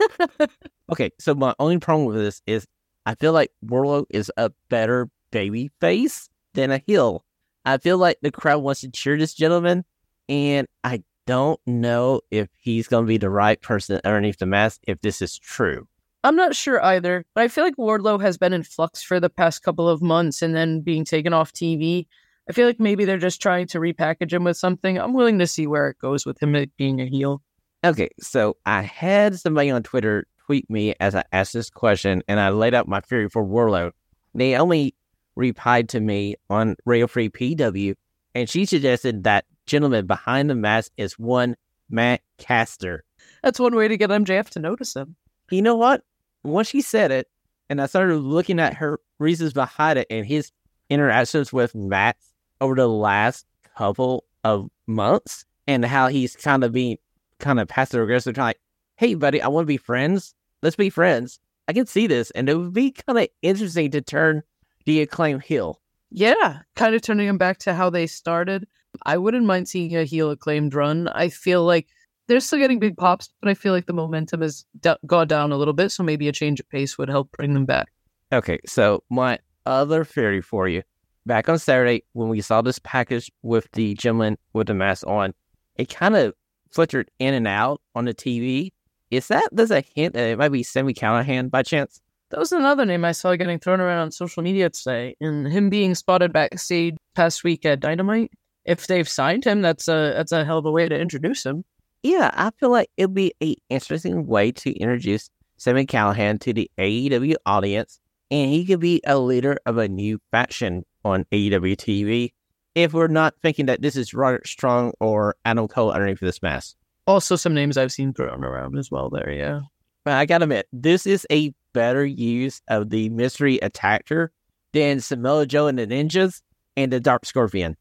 [0.90, 2.66] Okay, so my only problem with this is
[3.06, 7.24] I feel like Wardlow is a better baby face than a heel.
[7.64, 9.84] I feel like the crowd wants to cheer this gentleman,
[10.28, 14.80] and I don't know if he's going to be the right person underneath the mask
[14.86, 15.86] if this is true.
[16.22, 19.30] I'm not sure either, but I feel like Wardlow has been in flux for the
[19.30, 22.06] past couple of months and then being taken off TV.
[22.48, 24.98] I feel like maybe they're just trying to repackage him with something.
[24.98, 27.42] I'm willing to see where it goes with him being a heel.
[27.84, 32.38] Okay, so I had somebody on Twitter tweet me as I asked this question, and
[32.38, 33.92] I laid out my theory for Wardlow.
[34.34, 34.94] Naomi
[35.36, 37.94] replied to me on Radio Free PW,
[38.34, 41.56] and she suggested that gentleman behind the mask is one
[41.88, 43.04] Max Caster.
[43.42, 45.14] That's one way to get MJF to notice him.
[45.50, 46.02] You know what?
[46.42, 47.28] Once she said it,
[47.68, 50.50] and I started looking at her reasons behind it and his
[50.88, 52.16] interactions with Matt
[52.60, 56.98] over the last couple of months, and how he's kind of being
[57.38, 58.60] kind of passive aggressive, kind of like,
[58.96, 60.34] "Hey, buddy, I want to be friends.
[60.62, 64.00] Let's be friends." I can see this, and it would be kind of interesting to
[64.00, 64.42] turn
[64.84, 65.80] the acclaim heel.
[66.10, 68.66] Yeah, kind of turning him back to how they started.
[69.04, 71.08] I wouldn't mind seeing a heel acclaimed run.
[71.08, 71.88] I feel like
[72.26, 75.52] they're still getting big pops, but I feel like the momentum has d- gone down
[75.52, 75.90] a little bit.
[75.90, 77.88] So maybe a change of pace would help bring them back.
[78.32, 80.82] Okay, so my other theory for you
[81.26, 85.34] back on Saturday when we saw this package with the gentleman with the mask on,
[85.76, 86.34] it kind of
[86.70, 88.70] flickered in and out on the TV.
[89.10, 92.00] Is that there's a hint that it might be Sami Callihan by chance?
[92.30, 95.68] That was another name I saw getting thrown around on social media today, and him
[95.68, 98.30] being spotted backstage past week at Dynamite.
[98.64, 101.64] If they've signed him, that's a that's a hell of a way to introduce him.
[102.02, 106.70] Yeah, I feel like it'd be a interesting way to introduce Sami Callihan to the
[106.78, 112.32] AEW audience, and he could be a leader of a new faction on AEW TV.
[112.74, 116.76] If we're not thinking that this is Roderick Strong or Adam Cole underneath this mask.
[117.06, 119.10] Also, some names I've seen thrown around as well.
[119.10, 119.60] There, yeah.
[120.04, 124.32] But I gotta admit, this is a better use of the mystery attacker
[124.72, 126.40] than Samoa Joe and the Ninjas
[126.76, 127.76] and the Dark Scorpion.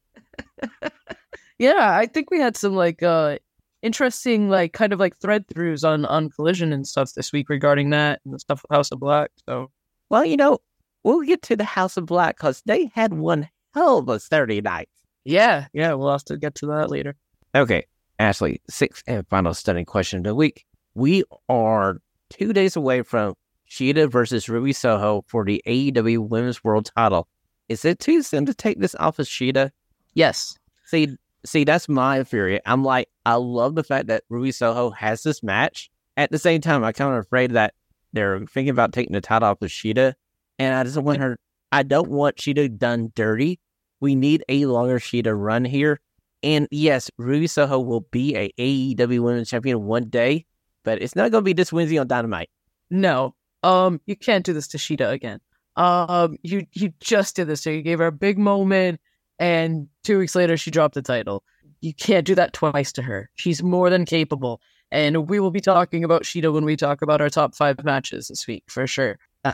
[1.59, 3.37] Yeah, I think we had some like uh
[3.81, 7.89] interesting like kind of like thread throughs on on collision and stuff this week regarding
[7.89, 9.31] that and the stuff with House of Black.
[9.47, 9.69] So
[10.09, 10.59] Well, you know,
[11.03, 14.61] we'll get to the House of Black because they had one hell of a Saturday
[14.61, 14.89] night.
[15.25, 17.15] yeah, yeah, we'll have to get to that later.
[17.53, 17.85] Okay,
[18.19, 20.65] Ashlee, sixth and final stunning question of the week.
[20.95, 21.97] We are
[22.29, 23.33] two days away from
[23.69, 27.27] Shida versus Ruby Soho for the AEW Women's World title.
[27.67, 29.71] Is it too soon to take this off of Shida?
[30.13, 30.57] Yes.
[30.85, 32.59] See, see, that's my theory.
[32.65, 35.89] I'm like, I love the fact that Ruby Soho has this match.
[36.17, 37.73] At the same time, I'm kind of afraid that
[38.11, 40.13] they're thinking about taking the title off of Shida,
[40.57, 41.37] and I just want her.
[41.71, 43.59] I don't want Shida done dirty.
[44.01, 45.99] We need a longer Shida run here.
[46.41, 50.45] And yes, Ruby Soho will be a AEW Women's Champion one day,
[50.83, 52.49] but it's not going to be this Wednesday on Dynamite.
[52.89, 53.35] No.
[53.61, 55.39] Um, you can't do this to Shida again.
[55.75, 57.71] Um, you you just did this her.
[57.71, 58.99] You gave her a big moment,
[59.39, 61.43] and two weeks later she dropped the title.
[61.81, 63.29] You can't do that twice to her.
[63.35, 64.61] She's more than capable.
[64.91, 68.27] And we will be talking about Shida when we talk about our top five matches
[68.27, 69.17] this week for sure.
[69.45, 69.53] Uh,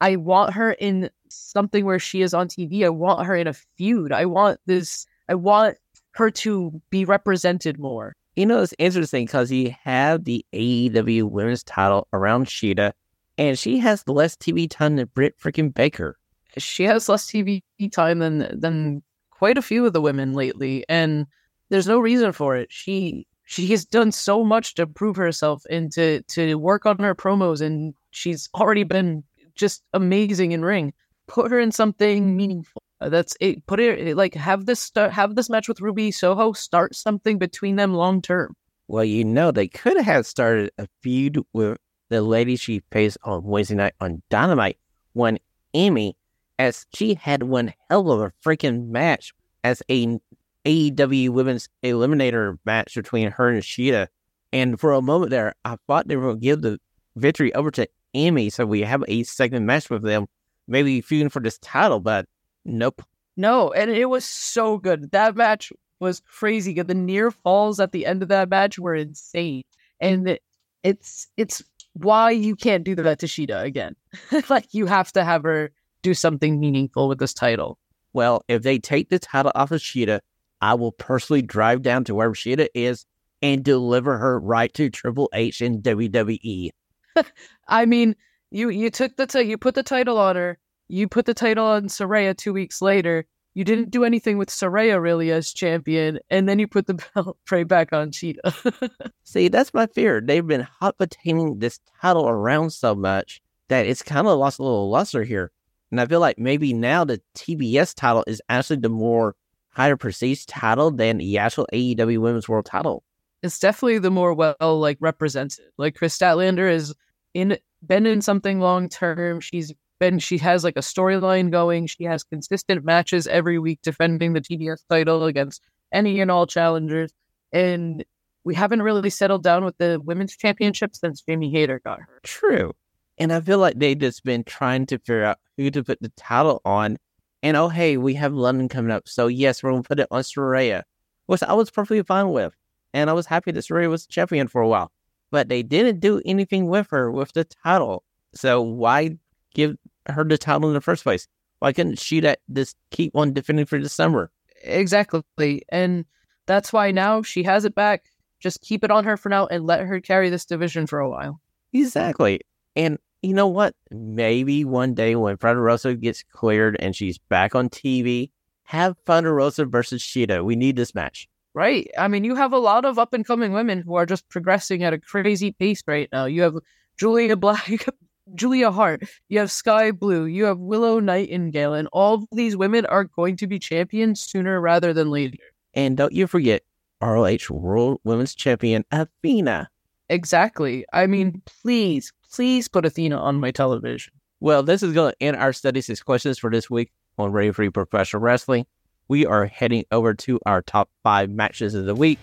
[0.00, 2.84] I want her in something where she is on TV.
[2.84, 4.12] I want her in a feud.
[4.12, 5.06] I want this.
[5.28, 5.78] I want
[6.12, 8.14] her to be represented more.
[8.34, 12.92] You know, it's interesting because you have the AEW Women's title around Shida,
[13.38, 16.18] and she has less TV time than Britt freaking Baker.
[16.58, 21.26] She has less TV time than than quite a few of the women lately, and
[21.68, 22.68] there's no reason for it.
[22.70, 27.14] She she has done so much to prove herself and to to work on her
[27.14, 30.92] promos, and she's already been just amazing in ring.
[31.26, 32.82] Put her in something meaningful.
[33.00, 33.66] That's it.
[33.66, 37.76] Put it like have this start, have this match with Ruby Soho start something between
[37.76, 38.54] them long term.
[38.88, 43.42] Well, you know, they could have started a feud with the lady she faced on
[43.42, 44.78] Wednesday night on Dynamite
[45.12, 45.38] when
[45.74, 46.16] Amy,
[46.58, 49.32] as she had one hell of a freaking match
[49.64, 50.18] as a
[50.64, 54.08] AEW Women's Eliminator match between her and Shida.
[54.52, 56.80] And for a moment there, I thought they were going to give the
[57.14, 60.26] victory over to Amy so we have a second match with them,
[60.66, 62.26] maybe feuding for this title, but
[62.64, 63.02] nope.
[63.36, 65.10] No, and it was so good.
[65.12, 66.80] That match was crazy.
[66.80, 69.62] The near falls at the end of that match were insane,
[70.00, 70.42] and it,
[70.82, 73.94] it's it's why you can't do that to Shida again.
[74.48, 75.70] like you have to have her
[76.06, 77.78] do something meaningful with this title.
[78.12, 80.20] Well, if they take the title off of Shida,
[80.60, 83.04] I will personally drive down to wherever Shida is
[83.42, 85.80] and deliver her right to Triple H in E.
[85.82, 86.70] WWE.
[87.68, 88.14] I mean,
[88.52, 90.58] you you took the ti- you put the title on her.
[90.86, 93.26] You put the title on Saraya two weeks later.
[93.54, 97.36] You didn't do anything with Saraya really as champion, and then you put the belt
[97.50, 99.10] right back on Shida.
[99.24, 100.20] See, that's my fear.
[100.20, 104.62] They've been hot potatoing this title around so much that it's kind of lost a
[104.62, 105.50] little luster here.
[105.90, 109.36] And I feel like maybe now the TBS title is actually the more
[109.70, 113.04] higher perceived title than the actual AEW Women's World title.
[113.42, 115.64] it's definitely the more well like represented.
[115.78, 116.94] Like Kris Statlander is
[117.34, 119.40] in been in something long term.
[119.40, 121.86] She's been she has like a storyline going.
[121.86, 127.12] She has consistent matches every week defending the TBS title against any and all challengers.
[127.52, 128.04] And
[128.44, 132.20] we haven't really settled down with the women's championship since Jamie Hayter got her.
[132.22, 132.72] True.
[133.18, 136.12] And I feel like they've just been trying to figure out who to put the
[136.16, 136.98] title on.
[137.42, 139.08] And oh, hey, we have London coming up.
[139.08, 140.82] So, yes, we're going to put it on Saraya,
[141.26, 142.54] which I was perfectly fine with.
[142.92, 144.90] And I was happy that Saraya was champion for a while.
[145.30, 148.04] But they didn't do anything with her with the title.
[148.34, 149.16] So, why
[149.54, 149.76] give
[150.08, 151.26] her the title in the first place?
[151.60, 154.30] Why couldn't she that just keep on defending for December?
[154.62, 155.62] Exactly.
[155.68, 156.04] And
[156.46, 158.06] that's why now she has it back.
[158.40, 161.08] Just keep it on her for now and let her carry this division for a
[161.08, 161.40] while.
[161.72, 162.40] Exactly.
[162.74, 163.74] And you know what?
[163.90, 168.30] Maybe one day when Thunder Rosa gets cleared and she's back on TV,
[168.64, 170.44] have Thunder Rosa versus Shida.
[170.44, 171.28] We need this match.
[171.54, 171.90] Right.
[171.96, 174.84] I mean, you have a lot of up and coming women who are just progressing
[174.84, 176.26] at a crazy pace right now.
[176.26, 176.56] You have
[176.98, 177.86] Julia Black,
[178.34, 183.04] Julia Hart, you have Skye Blue, you have Willow Nightingale, and all these women are
[183.04, 185.38] going to be champions sooner rather than later.
[185.72, 186.62] And don't you forget
[187.00, 189.70] ROH World Women's Champion Athena.
[190.08, 190.84] Exactly.
[190.92, 194.12] I mean, please, please put Athena on my television.
[194.40, 197.50] Well, this is going to end our studies and questions for this week on Ready
[197.50, 198.66] Free Professional Wrestling.
[199.08, 202.18] We are heading over to our top five matches of the week.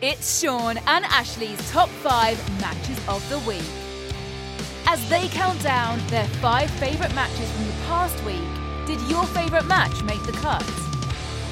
[0.00, 3.64] It's Shawn and Ashlee's top five matches of the week.
[4.86, 8.36] As they count down their five favourite matches from the past week,
[8.86, 10.62] did your favourite match make the cut?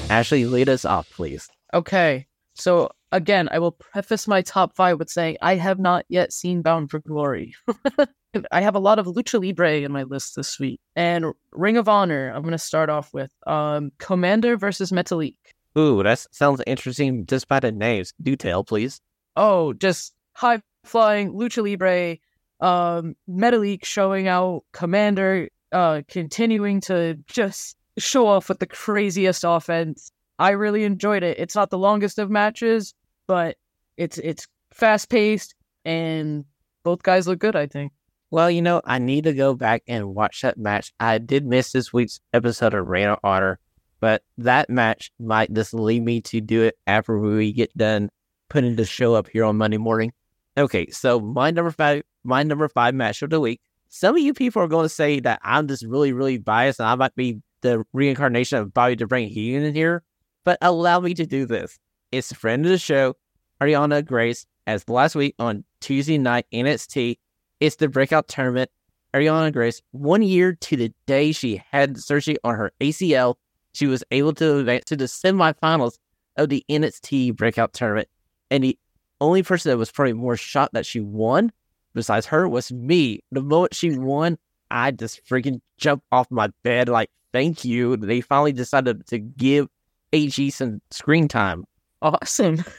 [0.09, 1.49] Ashley, lead us off, please.
[1.73, 2.27] Okay.
[2.55, 6.61] So again, I will preface my top five with saying I have not yet seen
[6.61, 7.55] Bound for Glory.
[8.51, 10.79] I have a lot of Lucha Libre in my list this week.
[10.95, 13.31] And Ring of Honor, I'm gonna start off with.
[13.47, 15.37] Um Komander versus Metalik.
[15.77, 18.13] Ooh, that sounds interesting just by the names.
[18.21, 19.01] Do tell, please.
[19.35, 22.17] Oh, just high flying Lucha Libre,
[22.59, 30.11] um, Metalik showing out Komander, uh, continuing to just show off with the craziest offense.
[30.39, 31.37] I really enjoyed it.
[31.37, 32.93] It's not the longest of matches,
[33.29, 33.57] but
[33.95, 35.53] it's it's fast paced
[35.85, 36.45] and
[36.83, 37.91] both guys look good, I think.
[38.31, 40.91] Well, you know, I need to go back and watch that match.
[40.99, 43.59] I did miss this week's episode of Ring of Honor,
[43.99, 48.09] but that match might just lead me to do it after we get done
[48.49, 50.11] putting the show up here on Monday morning.
[50.57, 53.61] Okay, so my number five, my number five match of the week.
[53.89, 56.89] Some of you people are going to say that I'm just really, really biased, and
[56.89, 60.01] I might be the reincarnation of Bobby The Brain Heenan in here.
[60.45, 61.77] But allow me to do this.
[62.11, 63.15] It's a friend of the show,
[63.61, 67.19] Ariana Grace, as last week on Tuesday night NXT.
[67.59, 68.71] It's the breakout tournament.
[69.13, 73.35] Ariana Grace, one year to the day she had surgery on her ACL,
[73.73, 75.99] she was able to advance to the semifinals
[76.35, 78.07] of the NXT breakout tournament.
[78.49, 78.77] And the
[79.21, 81.51] only person that was probably more shocked that she won,
[81.93, 83.19] besides her, was me.
[83.31, 84.39] The moment she won,
[84.71, 87.97] I just freaking jumped off my bed like, thank you.
[87.97, 89.67] They finally decided to give
[90.11, 91.65] AG some screen time.
[92.01, 92.63] Awesome.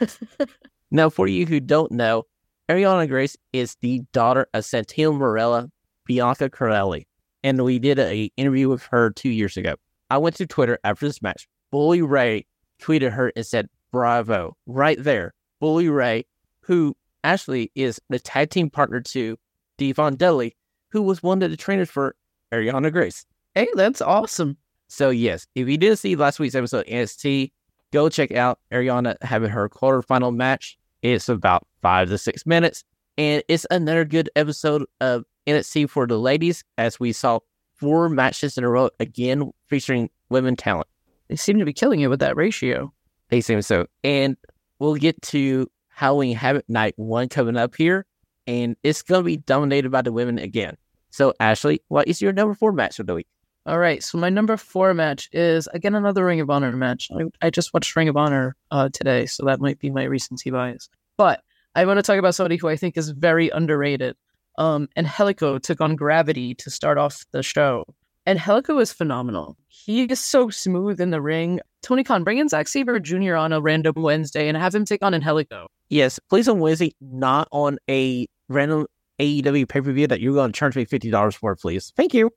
[0.93, 2.25] Now, for you who don't know,
[2.69, 5.69] Ariana Grace is the daughter of Santino Marella,
[6.05, 7.07] Bianca Carelli.
[7.45, 9.77] and we did a interview with her two years ago.
[10.11, 11.47] I went to Twitter after this match.
[11.71, 12.45] Bully Ray
[12.83, 16.27] tweeted her and said, "Bravo!" Right there, Bully Ray,
[16.63, 19.37] who actually is the tag team partner to
[19.79, 20.57] D-Von Dudley,
[20.91, 22.17] who was one of the trainers for
[22.53, 23.25] Ariana Grace.
[23.55, 24.57] Hey, that's awesome.
[24.89, 27.53] So yes, if you didn't see last week's episode of NXT,
[27.93, 30.79] go check out Ariana having her quarterfinal match.
[31.03, 32.85] It's about five to six minutes,
[33.17, 37.41] and it's another good episode of NXT for the ladies, as we saw
[37.77, 40.87] four matches in a row again featuring women talent.
[41.29, 42.93] They seem to be killing it with that ratio.
[43.31, 44.37] They seem so, and
[44.79, 48.07] we'll get to Halloween Havoc Night one coming up here,
[48.47, 50.77] and it's gonna be dominated by the women again.
[51.11, 53.29] So Ashlee, what is your number four match of the week?
[53.67, 57.09] All right, so my number four match is again another Ring of Honor match.
[57.15, 60.51] I, I just watched Ring of Honor uh, today, so that might be my recency
[60.51, 60.89] bias.
[61.19, 61.43] But
[61.75, 64.17] I want to talk about somebody who I think is very underrated.
[64.59, 67.85] Um, Angelico took on Gravity to start off the show.
[68.27, 69.57] And Angelico is phenomenal.
[69.69, 71.61] He is so smooth in the ring.
[71.83, 73.35] Tony Khan, bring in Zack Sabre Jr.
[73.35, 75.69] on a random Wednesday and have him take on Angelico.
[75.89, 78.87] Yes, please on Wednesday, not on a random
[79.19, 81.93] AEW pay per view that you're going to charge me fifty dollars for, please.
[81.97, 82.31] Thank you.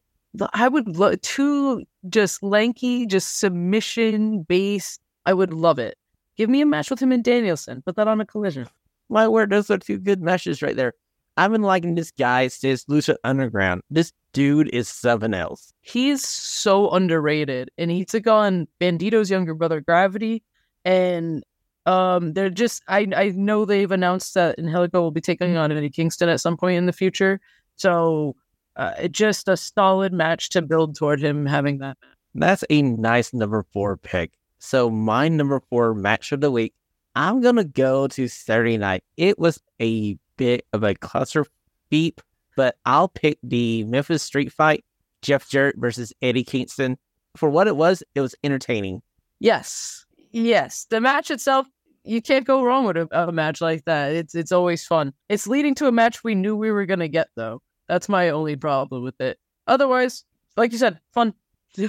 [0.53, 4.99] I would love two just lanky, just submission based.
[5.25, 5.95] I would love it.
[6.35, 7.83] Give me a match with him and Danielson.
[7.83, 8.67] Put that on a collision.
[9.09, 10.93] My word, those are two good matches right there.
[11.37, 13.81] I've been liking this guy since Lucha Underground.
[13.89, 15.73] This dude is something else.
[15.81, 20.43] He's so underrated, and he took on Bandido's younger brother, Gravity,
[20.85, 21.43] and
[21.85, 22.83] um, they're just.
[22.87, 26.55] I I know they've announced that Angelico will be taking on Eddie Kingston at some
[26.55, 27.39] point in the future.
[27.77, 28.35] So
[28.75, 31.97] uh, just a solid match to build toward him having that.
[32.35, 34.31] That's a nice number four pick.
[34.59, 36.73] So my number four match of the week,
[37.15, 39.03] I'm gonna go to Saturday night.
[39.17, 41.45] It was a bit of a cluster
[41.89, 42.21] beep,
[42.55, 44.83] but I'll pick the Memphis Street Fight,
[45.21, 46.97] Jeff Jarrett versus Eddie Kingston.
[47.35, 49.01] For what it was, it was entertaining.
[49.39, 50.87] Yes, yes.
[50.89, 51.67] The match itself,
[52.03, 54.13] you can't go wrong with a, a match like that.
[54.13, 55.13] It's it's always fun.
[55.29, 57.61] It's leading to a match we knew we were gonna get though.
[57.87, 59.39] That's my only problem with it.
[59.67, 60.23] Otherwise,
[60.57, 61.33] like you said, fun.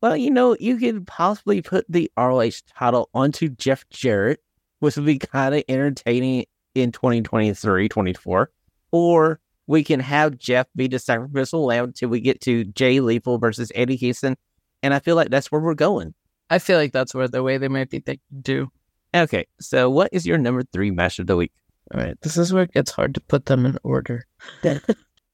[0.00, 4.40] well, you know, you could possibly put the ROH title onto Jeff Jarrett,
[4.80, 8.50] which would be kind of entertaining in 2023, 24.
[8.92, 13.38] Or we can have Jeff be the sacrificial lamb until we get to Jay Lethal
[13.38, 14.36] versus Eddie Kingston.
[14.82, 16.14] And I feel like that's where we're going.
[16.48, 18.70] I feel like that's where the way they might be thinking too.
[19.14, 21.52] Okay, so what is your number three match of the week?
[21.94, 24.26] All right, this is where it gets hard to put them in order.
[24.64, 24.78] all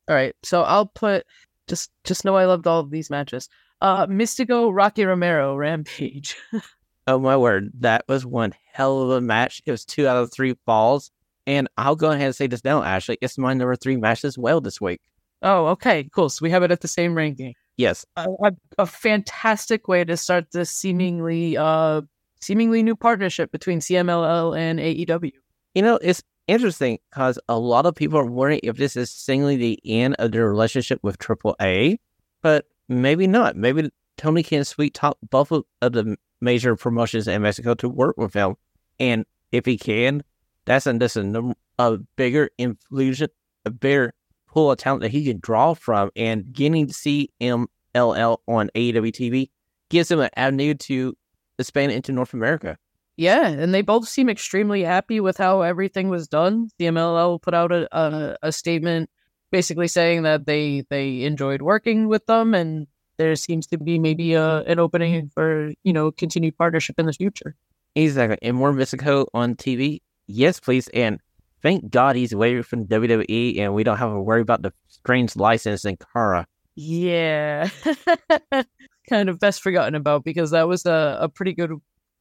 [0.08, 1.24] right, so I'll put
[1.68, 3.48] just just know I loved all of these matches.
[3.80, 6.36] Uh Místico, Rocky Romero, Rampage.
[7.06, 9.62] oh my word, that was one hell of a match.
[9.64, 11.10] It was two out of three falls,
[11.46, 13.16] and I'll go ahead and say this now, Ashlee.
[13.20, 15.00] It's my number three match as well this week.
[15.42, 16.28] Oh, okay, cool.
[16.28, 17.54] So we have it at the same ranking.
[17.76, 22.02] Yes, a, a, a fantastic way to start this seemingly uh
[22.42, 25.32] seemingly new partnership between CMLL and AEW.
[25.74, 29.56] You know, it's interesting because a lot of people are wondering if this is singly
[29.56, 31.98] the end of their relationship with Triple A,
[32.40, 33.56] but maybe not.
[33.56, 38.34] Maybe Tony can sweet talk both of the major promotions in Mexico to work with
[38.34, 38.56] him,
[38.98, 40.22] and if he can,
[40.64, 43.22] that's a, that's a, a bigger influence,
[43.64, 44.14] a bigger
[44.46, 49.12] pool of talent that he can draw from, and getting to see MLL on AEW
[49.12, 49.50] TV
[49.88, 51.16] gives him an avenue to
[51.58, 52.76] expand into North America.
[53.22, 56.70] Yeah, and they both seem extremely happy with how everything was done.
[56.78, 59.10] The MLL put out a, a, a statement
[59.52, 64.34] basically saying that they they enjoyed working with them, and there seems to be maybe
[64.34, 67.54] a, an opening for you know continued partnership in the future.
[67.94, 70.00] Exactly, and more Místico on TV.
[70.26, 71.20] Yes, please, and
[71.62, 75.36] thank God he's away from WWE, and we don't have to worry about the strange
[75.36, 76.48] license in Cara.
[76.74, 77.68] Yeah,
[79.08, 81.70] kind of best forgotten about because that was a, a pretty good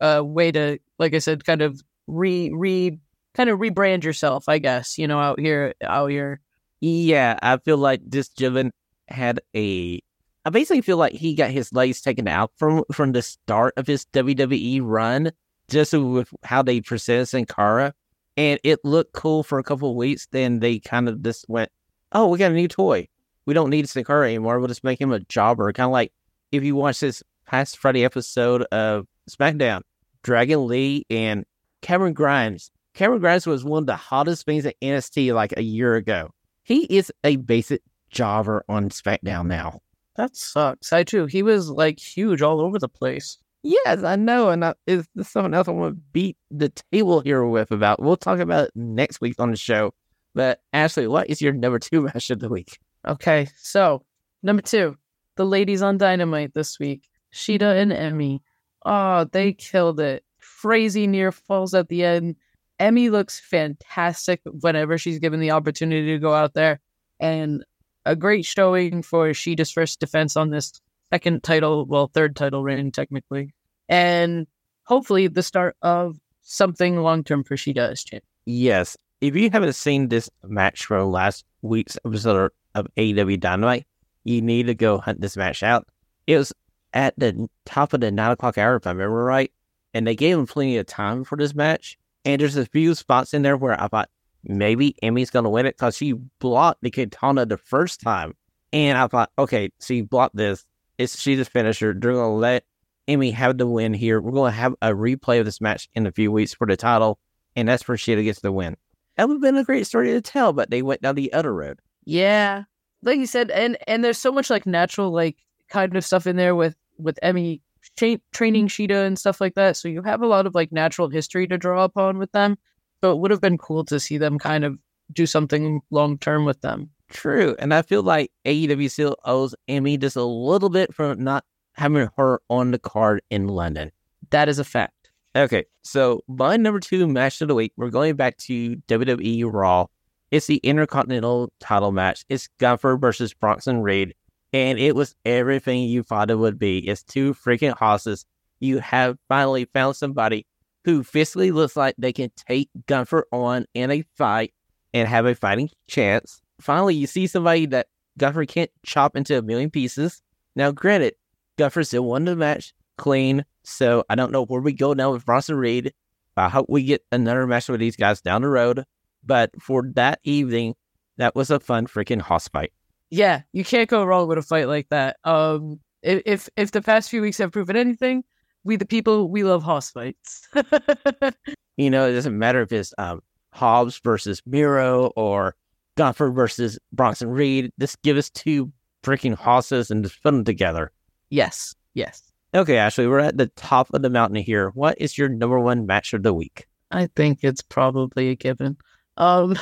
[0.01, 2.97] uh, way to, like I said, kind of re re
[3.33, 4.97] kind of rebrand yourself, I guess.
[4.97, 6.41] You know, out here, out here.
[6.81, 8.71] Yeah, I feel like this gentleman
[9.07, 10.01] had a.
[10.43, 13.85] I basically feel like he got his legs taken out from from the start of
[13.85, 15.31] his WWE run,
[15.69, 17.93] just with how they presented Sin Cara,
[18.35, 20.27] and it looked cool for a couple of weeks.
[20.31, 21.71] Then they kind of just went,
[22.11, 23.07] "Oh, we got a new toy.
[23.45, 24.59] We don't need Sin Cara anymore.
[24.59, 26.11] We'll just make him a jobber." Kind of like
[26.51, 29.81] if you watch this past Friday episode of SmackDown,
[30.23, 31.45] Dragon Lee and
[31.81, 32.71] Cameron Grimes.
[32.93, 36.29] Cameron Grimes was one of the hottest things at NXT like a year ago.
[36.63, 39.79] He is a basic jobber on SmackDown now.
[40.15, 40.91] That sucks.
[40.91, 41.25] I too.
[41.25, 43.37] He was like huge all over the place.
[43.63, 47.21] Yes, I know, and I, is this someone else I want to beat the table
[47.21, 48.01] here with about?
[48.01, 49.93] We'll talk about it next week on the show.
[50.33, 52.79] But Ashlee, what is your number two match of the week?
[53.07, 54.03] Okay, so
[54.43, 54.97] Number two,
[55.37, 58.41] the ladies on Dynamite this week, Shida and Emmy.
[58.85, 59.57] Oh, they mm.
[59.57, 60.23] killed it.
[60.61, 62.35] Crazy near falls at the end.
[62.79, 66.79] Emmy looks fantastic whenever she's given the opportunity to go out there.
[67.19, 67.63] And
[68.05, 70.81] a great showing for Shida's first defense on this
[71.13, 73.53] second title, well, third title reign, technically.
[73.87, 74.47] And
[74.85, 78.23] hopefully the start of something long term for Shida as champ.
[78.45, 78.97] Yes.
[79.19, 83.85] If you haven't seen this match from last week's episode of AEW Dynamite,
[84.23, 85.87] you need to go hunt this match out.
[86.25, 86.53] It was
[86.93, 89.51] at the top of the nine o'clock hour, if I remember right,
[89.93, 91.97] and they gave him plenty of time for this match.
[92.25, 94.09] And there's a few spots in there where I thought
[94.43, 98.35] maybe Emmy's going to win it because she blocked the katana the first time.
[98.73, 100.65] And I thought, okay, she blocked this.
[100.97, 101.93] It's she's a finisher.
[101.93, 102.63] They're going to let
[103.07, 104.21] Emmy have the win here.
[104.21, 106.77] We're going to have a replay of this match in a few weeks for the
[106.77, 107.19] title,
[107.55, 108.77] and that's where Shida gets the win.
[109.17, 111.53] That would have been a great story to tell, but they went down the other
[111.53, 111.79] road.
[112.05, 112.63] Yeah,
[113.03, 115.37] like you said, and and there's so much like natural like
[115.69, 117.61] kind of stuff in there with with Emmy
[117.97, 118.91] tra- training mm-hmm.
[118.91, 119.77] Shida and stuff like that.
[119.77, 122.57] So you have a lot of like natural history to draw upon with them.
[123.01, 124.77] So it would have been cool to see them kind of
[125.11, 126.89] do something long term with them.
[127.09, 131.43] True, and I feel like AEW still owes Emmy just a little bit for not
[131.73, 133.91] having her on the card in London.
[134.29, 135.11] That is a fact.
[135.35, 139.87] Okay, so my number two match of the week, we're going back to WWE Raw.
[140.29, 142.23] It's the Intercontinental title match.
[142.29, 144.13] It's Gunther versus Bronson Reed,
[144.53, 146.79] and it was everything you thought it would be.
[146.79, 148.25] It's two freaking hosses.
[148.59, 150.45] You have finally found somebody
[150.83, 154.53] who physically looks like they can take Gunther on in a fight
[154.93, 156.41] and have a fighting chance.
[156.59, 157.87] Finally, you see somebody that
[158.17, 160.21] Gunther can't chop into a million pieces.
[160.55, 161.15] Now, granted,
[161.57, 165.25] Gunther still won the match clean, so I don't know where we go now with
[165.25, 165.93] Bronson Reed.
[166.37, 168.85] I hope we get another match with these guys down the road.
[169.23, 170.75] But for that evening,
[171.17, 172.71] that was a fun freaking hoss fight.
[173.11, 175.17] Yeah, you can't go wrong with a fight like that.
[175.23, 178.23] Um, if if the past few weeks have proven anything,
[178.63, 180.47] we the people we love hoss fights.
[181.77, 183.21] you know, it doesn't matter if it's um,
[183.53, 185.55] Hobbs versus Miro or
[185.97, 187.71] Gunther versus Bronson Reed.
[187.79, 188.71] Just give us two
[189.03, 190.91] freaking hosses and just put them together.
[191.29, 192.31] Yes, yes.
[192.53, 194.69] Okay, Ashlee, we're at the top of the mountain here.
[194.71, 196.67] What is your number one match of the week?
[196.91, 198.77] I think it's probably a given.
[199.17, 199.55] Um,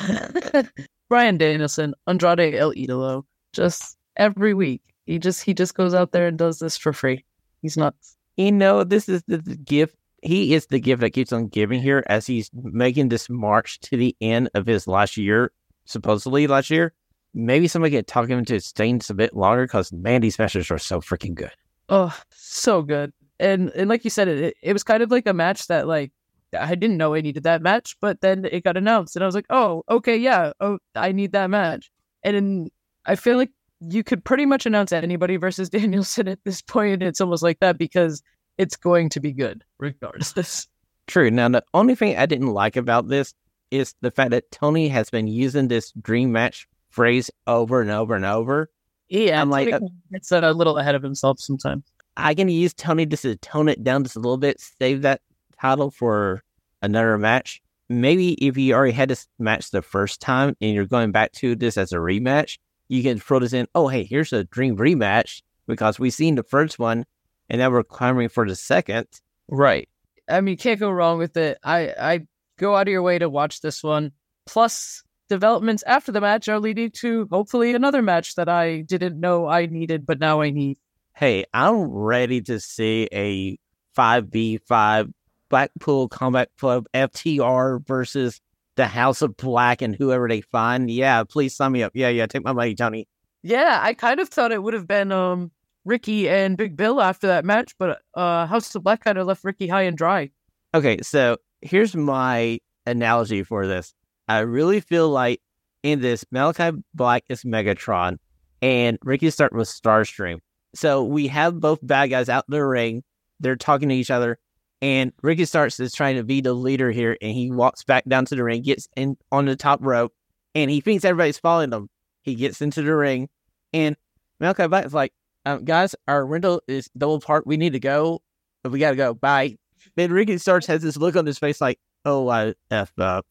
[1.08, 4.82] Bryan Danielson, Andrade El Idolo, just every week.
[5.06, 7.24] He just he just goes out there and does this for free.
[7.62, 8.16] He's nuts.
[8.36, 9.96] You know, this is the, gift.
[10.22, 13.96] He is the gift that keeps on giving here as he's making this march to
[13.96, 15.52] the end of his last year,
[15.84, 16.94] supposedly last year.
[17.34, 20.78] Maybe somebody could talk him into staying a bit longer because man, these matches are
[20.78, 21.52] so freaking good.
[21.88, 23.12] Oh, so good.
[23.38, 26.12] And and like you said, it it was kind of like a match that like
[26.58, 29.34] I didn't know I needed that match, but then it got announced, and I was
[29.34, 31.90] like, oh, okay, yeah, oh, I need that match.
[32.22, 32.70] And in,
[33.10, 33.50] I feel like
[33.80, 37.02] you could pretty much announce anybody versus Danielson at this point.
[37.02, 38.22] It's almost like that because
[38.56, 40.68] it's going to be good regardless.
[41.08, 41.28] True.
[41.28, 43.34] Now, the only thing I didn't like about this
[43.72, 48.14] is the fact that Tony has been using this dream match phrase over and over
[48.14, 48.70] and over.
[49.08, 49.80] Yeah, I'm like, uh,
[50.12, 51.82] it's a little ahead of himself sometimes.
[52.16, 55.20] I can use Tony just to tone it down just a little bit, save that
[55.60, 56.44] title for
[56.80, 57.60] another match.
[57.88, 61.56] Maybe if you already had this match the first time and you're going back to
[61.56, 62.58] this as a rematch,
[62.90, 63.68] you can throw this in.
[63.72, 67.06] Oh, hey, here's a dream rematch because we've seen the first one
[67.48, 69.06] and now we're clamoring for the second.
[69.48, 69.88] Right.
[70.28, 71.58] I mean, can't go wrong with it.
[71.62, 72.26] I, I
[72.58, 74.10] go out of your way to watch this one.
[74.44, 79.46] Plus, developments after the match are leading to hopefully another match that I didn't know
[79.46, 80.76] I needed, but now I need.
[81.14, 83.56] Hey, I'm ready to see a
[83.96, 85.12] 5v5
[85.48, 88.40] Blackpool Combat Club FTR versus
[88.80, 90.90] the House of Black and whoever they find.
[90.90, 91.92] Yeah, please sign me up.
[91.94, 93.06] Yeah, yeah, take my money, Tony.
[93.42, 95.50] Yeah, I kind of thought it would have been um
[95.84, 99.44] Ricky and Big Bill after that match, but uh House of Black kind of left
[99.44, 100.30] Ricky high and dry.
[100.74, 103.92] Okay, so here's my analogy for this.
[104.28, 105.42] I really feel like
[105.82, 108.16] in this, Malachi Black is Megatron
[108.62, 110.38] and Ricky Stark with Starscream.
[110.74, 113.02] So we have both bad guys out in the ring.
[113.40, 114.38] They're talking to each other.
[114.82, 117.16] And Ricky Starks is trying to be the leader here.
[117.20, 120.12] And he walks back down to the ring, gets in on the top rope,
[120.54, 121.88] and he thinks everybody's following him.
[122.22, 123.28] He gets into the ring.
[123.72, 123.96] And
[124.40, 125.12] Malachi Black is like,
[125.46, 127.46] um, guys, our rental is double parked.
[127.46, 128.22] We need to go.
[128.64, 129.14] We got to go.
[129.14, 129.56] Bye.
[129.96, 133.26] Then Ricky Starks has this look on his face like, oh, I F up.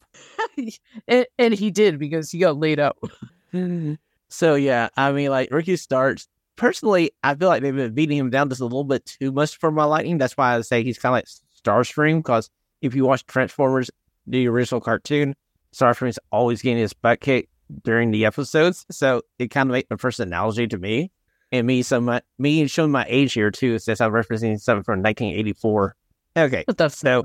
[1.08, 2.98] and, and, he did because he got laid out.
[4.28, 6.28] so, yeah, I mean, like, Ricky Starks,
[6.60, 9.56] personally, I feel like they've been beating him down just a little bit too much
[9.56, 10.18] for my liking.
[10.18, 11.26] That's why I say he's kind of like
[11.64, 12.50] Starscream, because
[12.82, 13.90] if you watch Transformers,
[14.26, 15.34] the original cartoon,
[15.74, 17.48] Starscream's always getting his butt kicked
[17.82, 18.84] during the episodes.
[18.90, 21.10] So it kind of made the first analogy to me.
[21.50, 25.02] And me, some my, me showing my age here too, since I'm referencing something from
[25.02, 25.96] 1984.
[26.36, 27.22] Okay, So-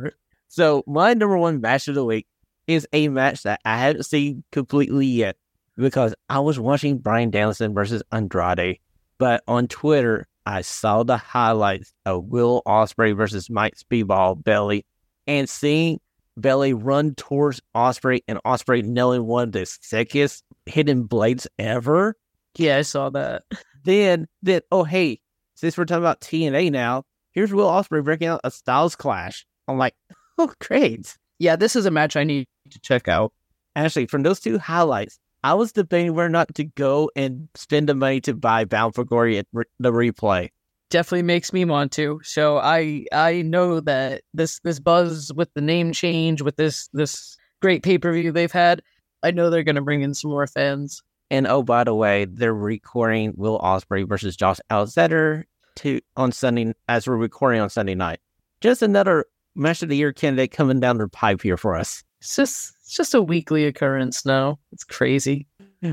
[0.47, 2.25] so my number one match of the week
[2.67, 5.35] is a match that I haven't seen completely yet
[5.77, 8.79] because I was watching Bryan Danielson versus Andrade,
[9.17, 14.85] but on Twitter I saw the highlights of Will Ospreay versus Mike Speedball Bailey,
[15.25, 15.99] and seeing
[16.39, 22.15] Bailey run towards Ospreay and Ospreay nailing one of the sickest hidden blades ever.
[22.57, 23.43] Yeah, I saw that.
[23.83, 25.19] Then, then, oh hey,
[25.55, 29.45] since we're talking about TNA now, here's Will Ospreay breaking out a Styles Clash.
[29.67, 29.95] I'm like,
[30.37, 31.17] oh great.
[31.39, 33.33] Yeah, this is a match I need to check out.
[33.75, 37.87] Actually, from those two highlights, I was debating whether or not to go and spend
[37.87, 40.49] the money to buy Bound for Glory at re- the replay.
[40.89, 42.19] Definitely makes me want to.
[42.23, 47.37] So I I know that this this buzz with the name change with this this
[47.61, 48.81] great pay per view they've had,
[49.21, 51.03] I know they're gonna bring in some more fans.
[51.29, 56.73] And oh, by the way, they're recording Will Ospreay versus Josh Alexander to on Sunday
[56.89, 58.19] as we're recording on Sunday night.
[58.61, 62.03] Just another match of the year candidate coming down the pipe here for us.
[62.19, 64.57] It's just it's just a weekly occurrence now.
[64.71, 65.47] It's crazy.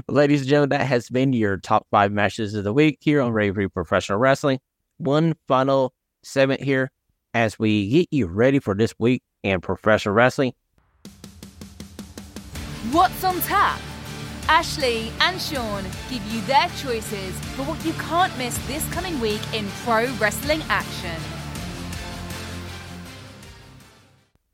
[0.09, 3.33] Ladies and gentlemen, that has been your top five matches of the week here on
[3.33, 4.61] Radio Free Professional Wrestling.
[4.99, 6.93] One final segment here
[7.35, 10.53] as we get you ready for this week in professional wrestling.
[12.93, 13.81] What's on tap?
[14.43, 19.43] Ashlee and Shawn give you their choices for what you can't miss this coming week
[19.53, 21.21] in pro wrestling action.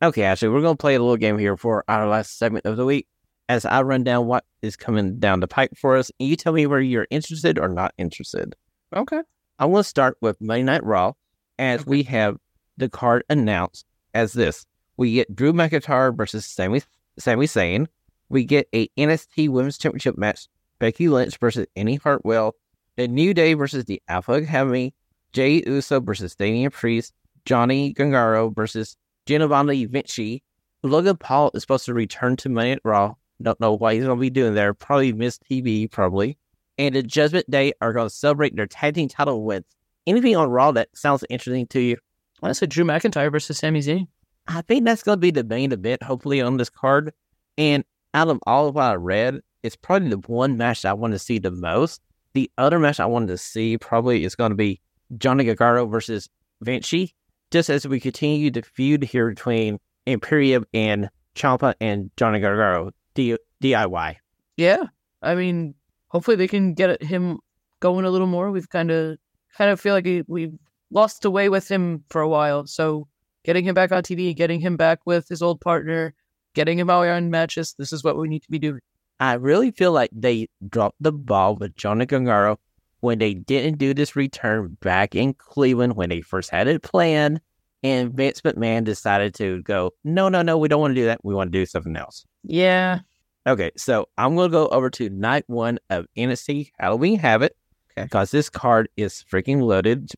[0.01, 2.77] Okay, Ashlee, we're going to play a little game here for our last segment of
[2.77, 3.09] the week
[3.49, 6.13] as I run down what is coming down the pipe for us.
[6.21, 8.55] And you tell me whether you're interested or not interested.
[8.95, 9.21] Okay.
[9.59, 11.15] I want to start with Monday Night Raw
[11.59, 12.37] as we have
[12.77, 14.65] the card announced as this.
[14.97, 16.81] We get Drew McIntyre versus Sami,
[17.19, 17.89] Sami Zayn.
[18.29, 20.47] We get a NXT Women's Championship match,
[20.79, 22.55] Becky Lynch versus Indi Hartwell.
[22.95, 24.95] The New Day versus the Alpha Academy.
[25.33, 27.13] Jey Uso versus Damian Priest.
[27.45, 28.97] Johnny Gargano versus
[29.29, 30.43] Giovanni Vinci.
[30.83, 33.14] Logan Paul is supposed to return to Monday Night Raw.
[33.43, 34.72] Don't know what he's going to be doing there.
[34.72, 36.39] Probably miss TV, probably.
[36.79, 39.66] And the Judgment Day are going to celebrate their tag team title wins.
[40.07, 41.99] Anything on Raw that sounds interesting to you?
[42.43, 44.07] I said Drew McIntyre versus Sami Zayn.
[44.47, 47.12] I think that's going to be the main event, hopefully, on this card.
[47.59, 51.12] And out of all of what I read, it's probably the one match I want
[51.12, 52.01] to see the most.
[52.33, 54.81] The other match I wanted to see probably is going to be
[55.18, 56.31] Johnny Gargano versus
[56.62, 57.14] Vinci,
[57.51, 63.37] just as we continue the feud here between Imperium and Ciampa and Johnny Gargano, D-
[63.63, 64.17] DIY.
[64.57, 64.85] Yeah.
[65.23, 65.75] I mean,
[66.09, 67.39] hopefully they can get him
[67.81, 68.51] going a little more.
[68.51, 69.19] We've kind of
[69.57, 70.55] kind of feel like he- we've
[70.91, 72.67] lost away with him for a while.
[72.67, 73.09] So
[73.45, 76.15] getting him back on TV, getting him back with his old partner,
[76.55, 78.81] getting him out in matches, this is what we need to be doing.
[79.21, 82.59] I really feel like they dropped the ball with Johnny Gargano
[83.01, 87.41] when they didn't do this return back in Cleveland when they first had it planned.
[87.83, 91.21] And Vince McMahon decided to go, no, no, no, we don't want to do that.
[91.23, 92.27] We want to do something else.
[92.43, 93.01] Yeah.
[93.47, 97.53] Okay, so I'm going to go over to night one of NXT Halloween Havoc
[97.99, 98.05] Okay.
[98.05, 100.11] because this card is freaking loaded.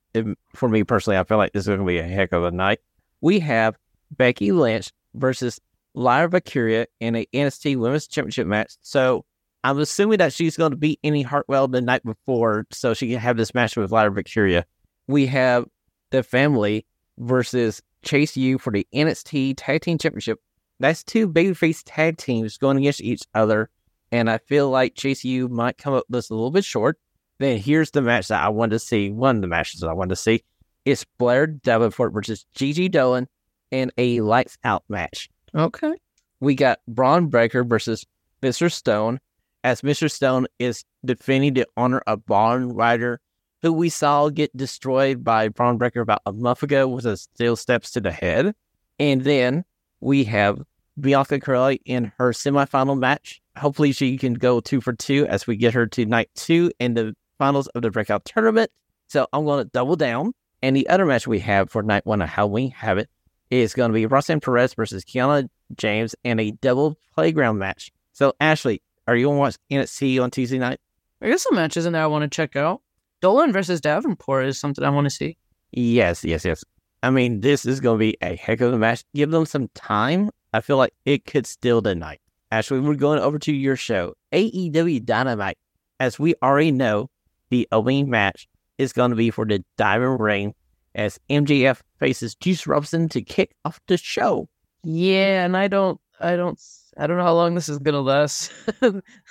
[0.54, 2.50] For me personally, I feel like this is going to be a heck of a
[2.50, 2.80] night.
[3.20, 3.76] We have
[4.10, 5.60] Becky Lynch versus
[5.94, 8.74] Lyra Valkyria in a NXT Women's Championship match.
[8.82, 9.24] So
[9.62, 13.18] I'm assuming that she's going to beat Indi Hartwell the night before so she can
[13.18, 14.64] have this match with Lyra Valkyria.
[15.06, 15.66] We have
[16.10, 16.86] the family
[17.18, 20.38] versus Chase U for the NXT Tag Team Championship.
[20.78, 23.68] That's two babyface tag teams going against each other.
[24.10, 26.98] And I feel like Chase U might come up this a little bit short.
[27.38, 29.10] Then here's the match that I wanted to see.
[29.10, 30.42] One of the matches that I wanted to see.
[30.84, 33.28] It's Blair Davenport versus Gigi Dolan
[33.70, 35.28] in a lights out match.
[35.54, 35.92] Okay.
[36.40, 38.06] We got Bron Breakker versus
[38.42, 38.72] Mr.
[38.72, 39.20] Stone,
[39.64, 40.10] as Mr.
[40.10, 43.20] Stone is defending the honor of Braun Rider,
[43.62, 47.56] who we saw get destroyed by Bron Breakker about a month ago with a steel
[47.56, 48.54] steps to the head.
[48.98, 49.64] And then
[50.00, 50.62] we have
[50.98, 53.40] Bianca Carelli in her semifinal match.
[53.56, 56.94] Hopefully, she can go two for two as we get her to night two in
[56.94, 58.70] the finals of the breakout tournament.
[59.08, 60.32] So I'm going to double down.
[60.62, 63.08] And the other match we have for night one of Halloween Havoc
[63.50, 67.90] is going to be Roxanne Perez versus Kiana James in a double playground match.
[68.12, 68.80] So, Ashlee,
[69.10, 70.78] are you going to watch NXT on Tuesday night?
[71.18, 72.80] There's some matches in there I want to check out.
[73.20, 75.36] Dolan versus Davenport is something I want to see.
[75.72, 76.62] Yes, yes, yes.
[77.02, 79.02] I mean, this is going to be a heck of a match.
[79.12, 80.30] Give them some time.
[80.52, 82.20] I feel like it could steal the night.
[82.52, 85.58] Ashlee, we're going over to your show, AEW Dynamite.
[85.98, 87.10] As we already know,
[87.48, 88.46] the opening match
[88.78, 90.54] is going to be for the Diamond Ring
[90.94, 94.48] as MJF faces Juice Robinson to kick off the show.
[94.84, 96.60] Yeah, and I don't, I don't,
[96.98, 98.52] I don't know how long this is gonna last.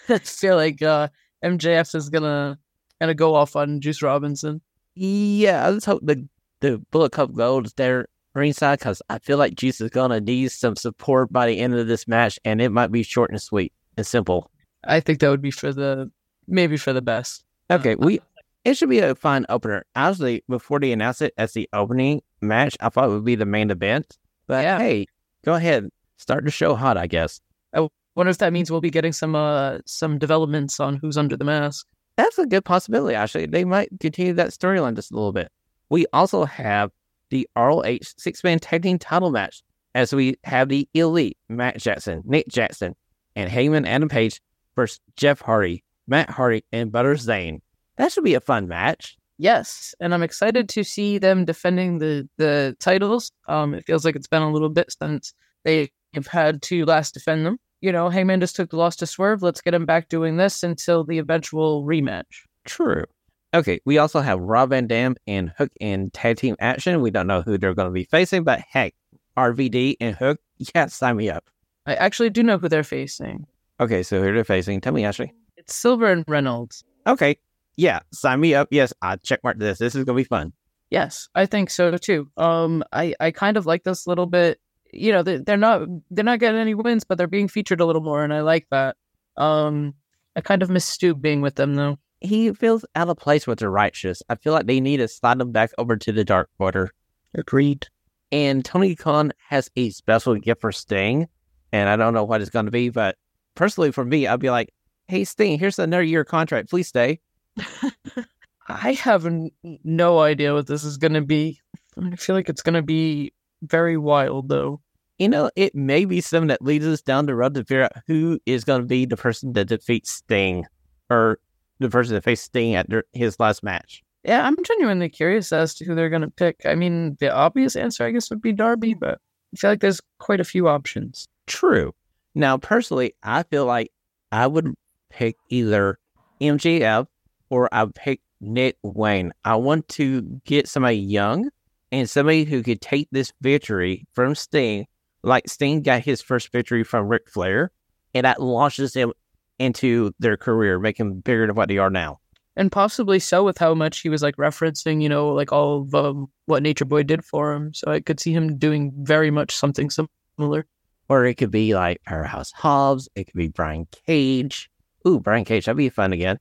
[0.10, 1.10] I feel like uh,
[1.44, 2.58] MJF is gonna
[3.02, 4.62] of go off on Juice Robinson.
[4.96, 6.28] Yeah, I just hope the
[6.62, 10.52] the Bullet Club Gold is there ringside because I feel like Juice is gonna need
[10.52, 13.72] some support by the end of this match, and it might be short and sweet
[13.98, 14.50] and simple.
[14.84, 16.12] I think that would be for the
[16.48, 17.44] maybe for the best.
[17.72, 18.20] Okay, we
[18.66, 19.86] it should be a fun opener.
[19.96, 23.46] Honestly, before they announce it as the opening match, I thought it would be the
[23.46, 24.18] main event.
[24.48, 24.80] But Yeah.
[24.80, 25.06] hey,
[25.46, 25.90] go ahead,
[26.20, 26.98] start to show hot.
[26.98, 27.42] I guess
[27.74, 31.38] I Wonder if that means we'll be getting some uh some developments on who's under
[31.38, 31.88] the mask.
[32.18, 33.16] that's a good possibility.
[33.16, 35.50] Actually, they might continue that storyline just a little bit.
[35.90, 36.92] We also have
[37.30, 39.64] the ROH six man tag team title match
[39.96, 42.96] as we have the Elite Matt Jackson, Nick Jackson,
[43.36, 44.42] and Hangman Adam Page
[44.76, 47.62] versus Jeff Hardy, Matt Hardy, and Butter Zane.
[47.98, 49.18] That should be a fun match.
[49.38, 53.32] Yes, and I'm excited to see them defending the the titles.
[53.48, 57.14] Um, it feels like it's been a little bit since they have had to last
[57.14, 57.58] defend them.
[57.82, 59.42] You know, Hangman just took the loss to Swerve.
[59.42, 62.44] Let's get him back doing this until the eventual rematch.
[62.66, 63.06] True.
[63.54, 67.02] Okay, we also have Rob Van Dam and Hook in tag team action.
[67.02, 68.94] We don't know who they're going to be facing, but heck,
[69.38, 70.40] RVD and Hook,
[70.76, 71.46] yeah, sign me up.
[71.86, 73.48] I actually do know who they're facing.
[73.80, 74.82] Okay, so who they're facing?
[74.82, 75.32] Tell me, Ashlee.
[75.58, 76.84] It's Silver and Reynolds.
[77.08, 77.38] Okay,
[77.76, 78.68] yeah, sign me up.
[78.72, 79.80] Yes, I checkmark this.
[79.80, 80.54] This is going to be fun.
[80.92, 82.30] Yes, I think so too.
[82.36, 84.60] Um, I I kind of like this little bit.
[84.92, 87.86] You know, they, they're not they're not getting any wins, but they're being featured a
[87.86, 88.98] little more, and I like that.
[89.38, 89.94] Um,
[90.36, 91.98] I kind of miss Stu being with them though.
[92.22, 94.22] He feels out of place with the righteous.
[94.30, 96.92] I feel like they need to slide him back over to the Dark Order.
[97.34, 97.88] Agreed.
[98.32, 101.28] And Tony Khan has a special gift for Sting,
[101.72, 103.16] and I don't know what it's going to be, but
[103.56, 104.74] personally for me, I'd be like,
[105.08, 106.70] "Hey Sting, here's another year contract.
[106.70, 107.20] Please stay."
[108.68, 109.50] I have n-
[109.84, 111.60] no idea what this is going to be.
[111.98, 114.82] I feel like it's going to be very wild, though.
[115.18, 117.92] You know, it may be something that leads us down the road to figure out
[118.08, 120.66] who is going to be the person that defeats Sting,
[121.10, 121.40] or
[121.80, 124.02] the person that faced Sting at their, his last match.
[124.24, 126.62] Yeah, I'm genuinely curious as to who they're going to pick.
[126.66, 129.20] I mean, the obvious answer, I guess, would be Darby, but
[129.54, 131.28] I feel like there's quite a few options.
[131.48, 131.94] True.
[132.36, 133.92] Now, personally, I feel like
[134.32, 134.74] I would
[135.10, 135.98] pick either
[136.42, 137.08] MJF
[137.50, 139.34] or I would pick Nick Wayne.
[139.44, 141.50] I want to get somebody young
[141.92, 144.86] and somebody who could take this victory from Sting,
[145.24, 147.72] like Sting got his first victory from Ric Flair,
[148.14, 149.12] and that launches them
[149.58, 152.20] into their career, making them bigger than what they are now.
[152.56, 155.96] And possibly so with how much he was like referencing, you know, like all of
[155.96, 157.74] um, what Nature Boy did for him.
[157.74, 160.66] So I could see him doing very much something similar.
[161.08, 163.08] Or it could be like Powerhouse Hobbs.
[163.16, 164.70] It could be Brian Cage.
[165.08, 166.38] Ooh, Brian Cage, that'd be fun again.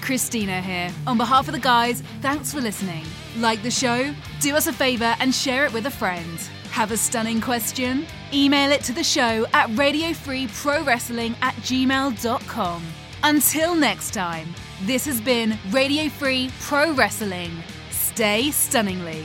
[0.00, 0.90] Christina here.
[1.06, 3.04] On behalf of the guys, thanks for listening.
[3.38, 4.12] Like the show?
[4.40, 6.38] Do us a favour and share it with a friend.
[6.70, 8.06] Have a stunning question?
[8.32, 12.82] Email it to the show at radiofreeprowrestling at gmail.com.
[13.22, 17.52] Until next time, this has been Radio Free Pro Wrestling.
[17.90, 19.24] Stay stunningly.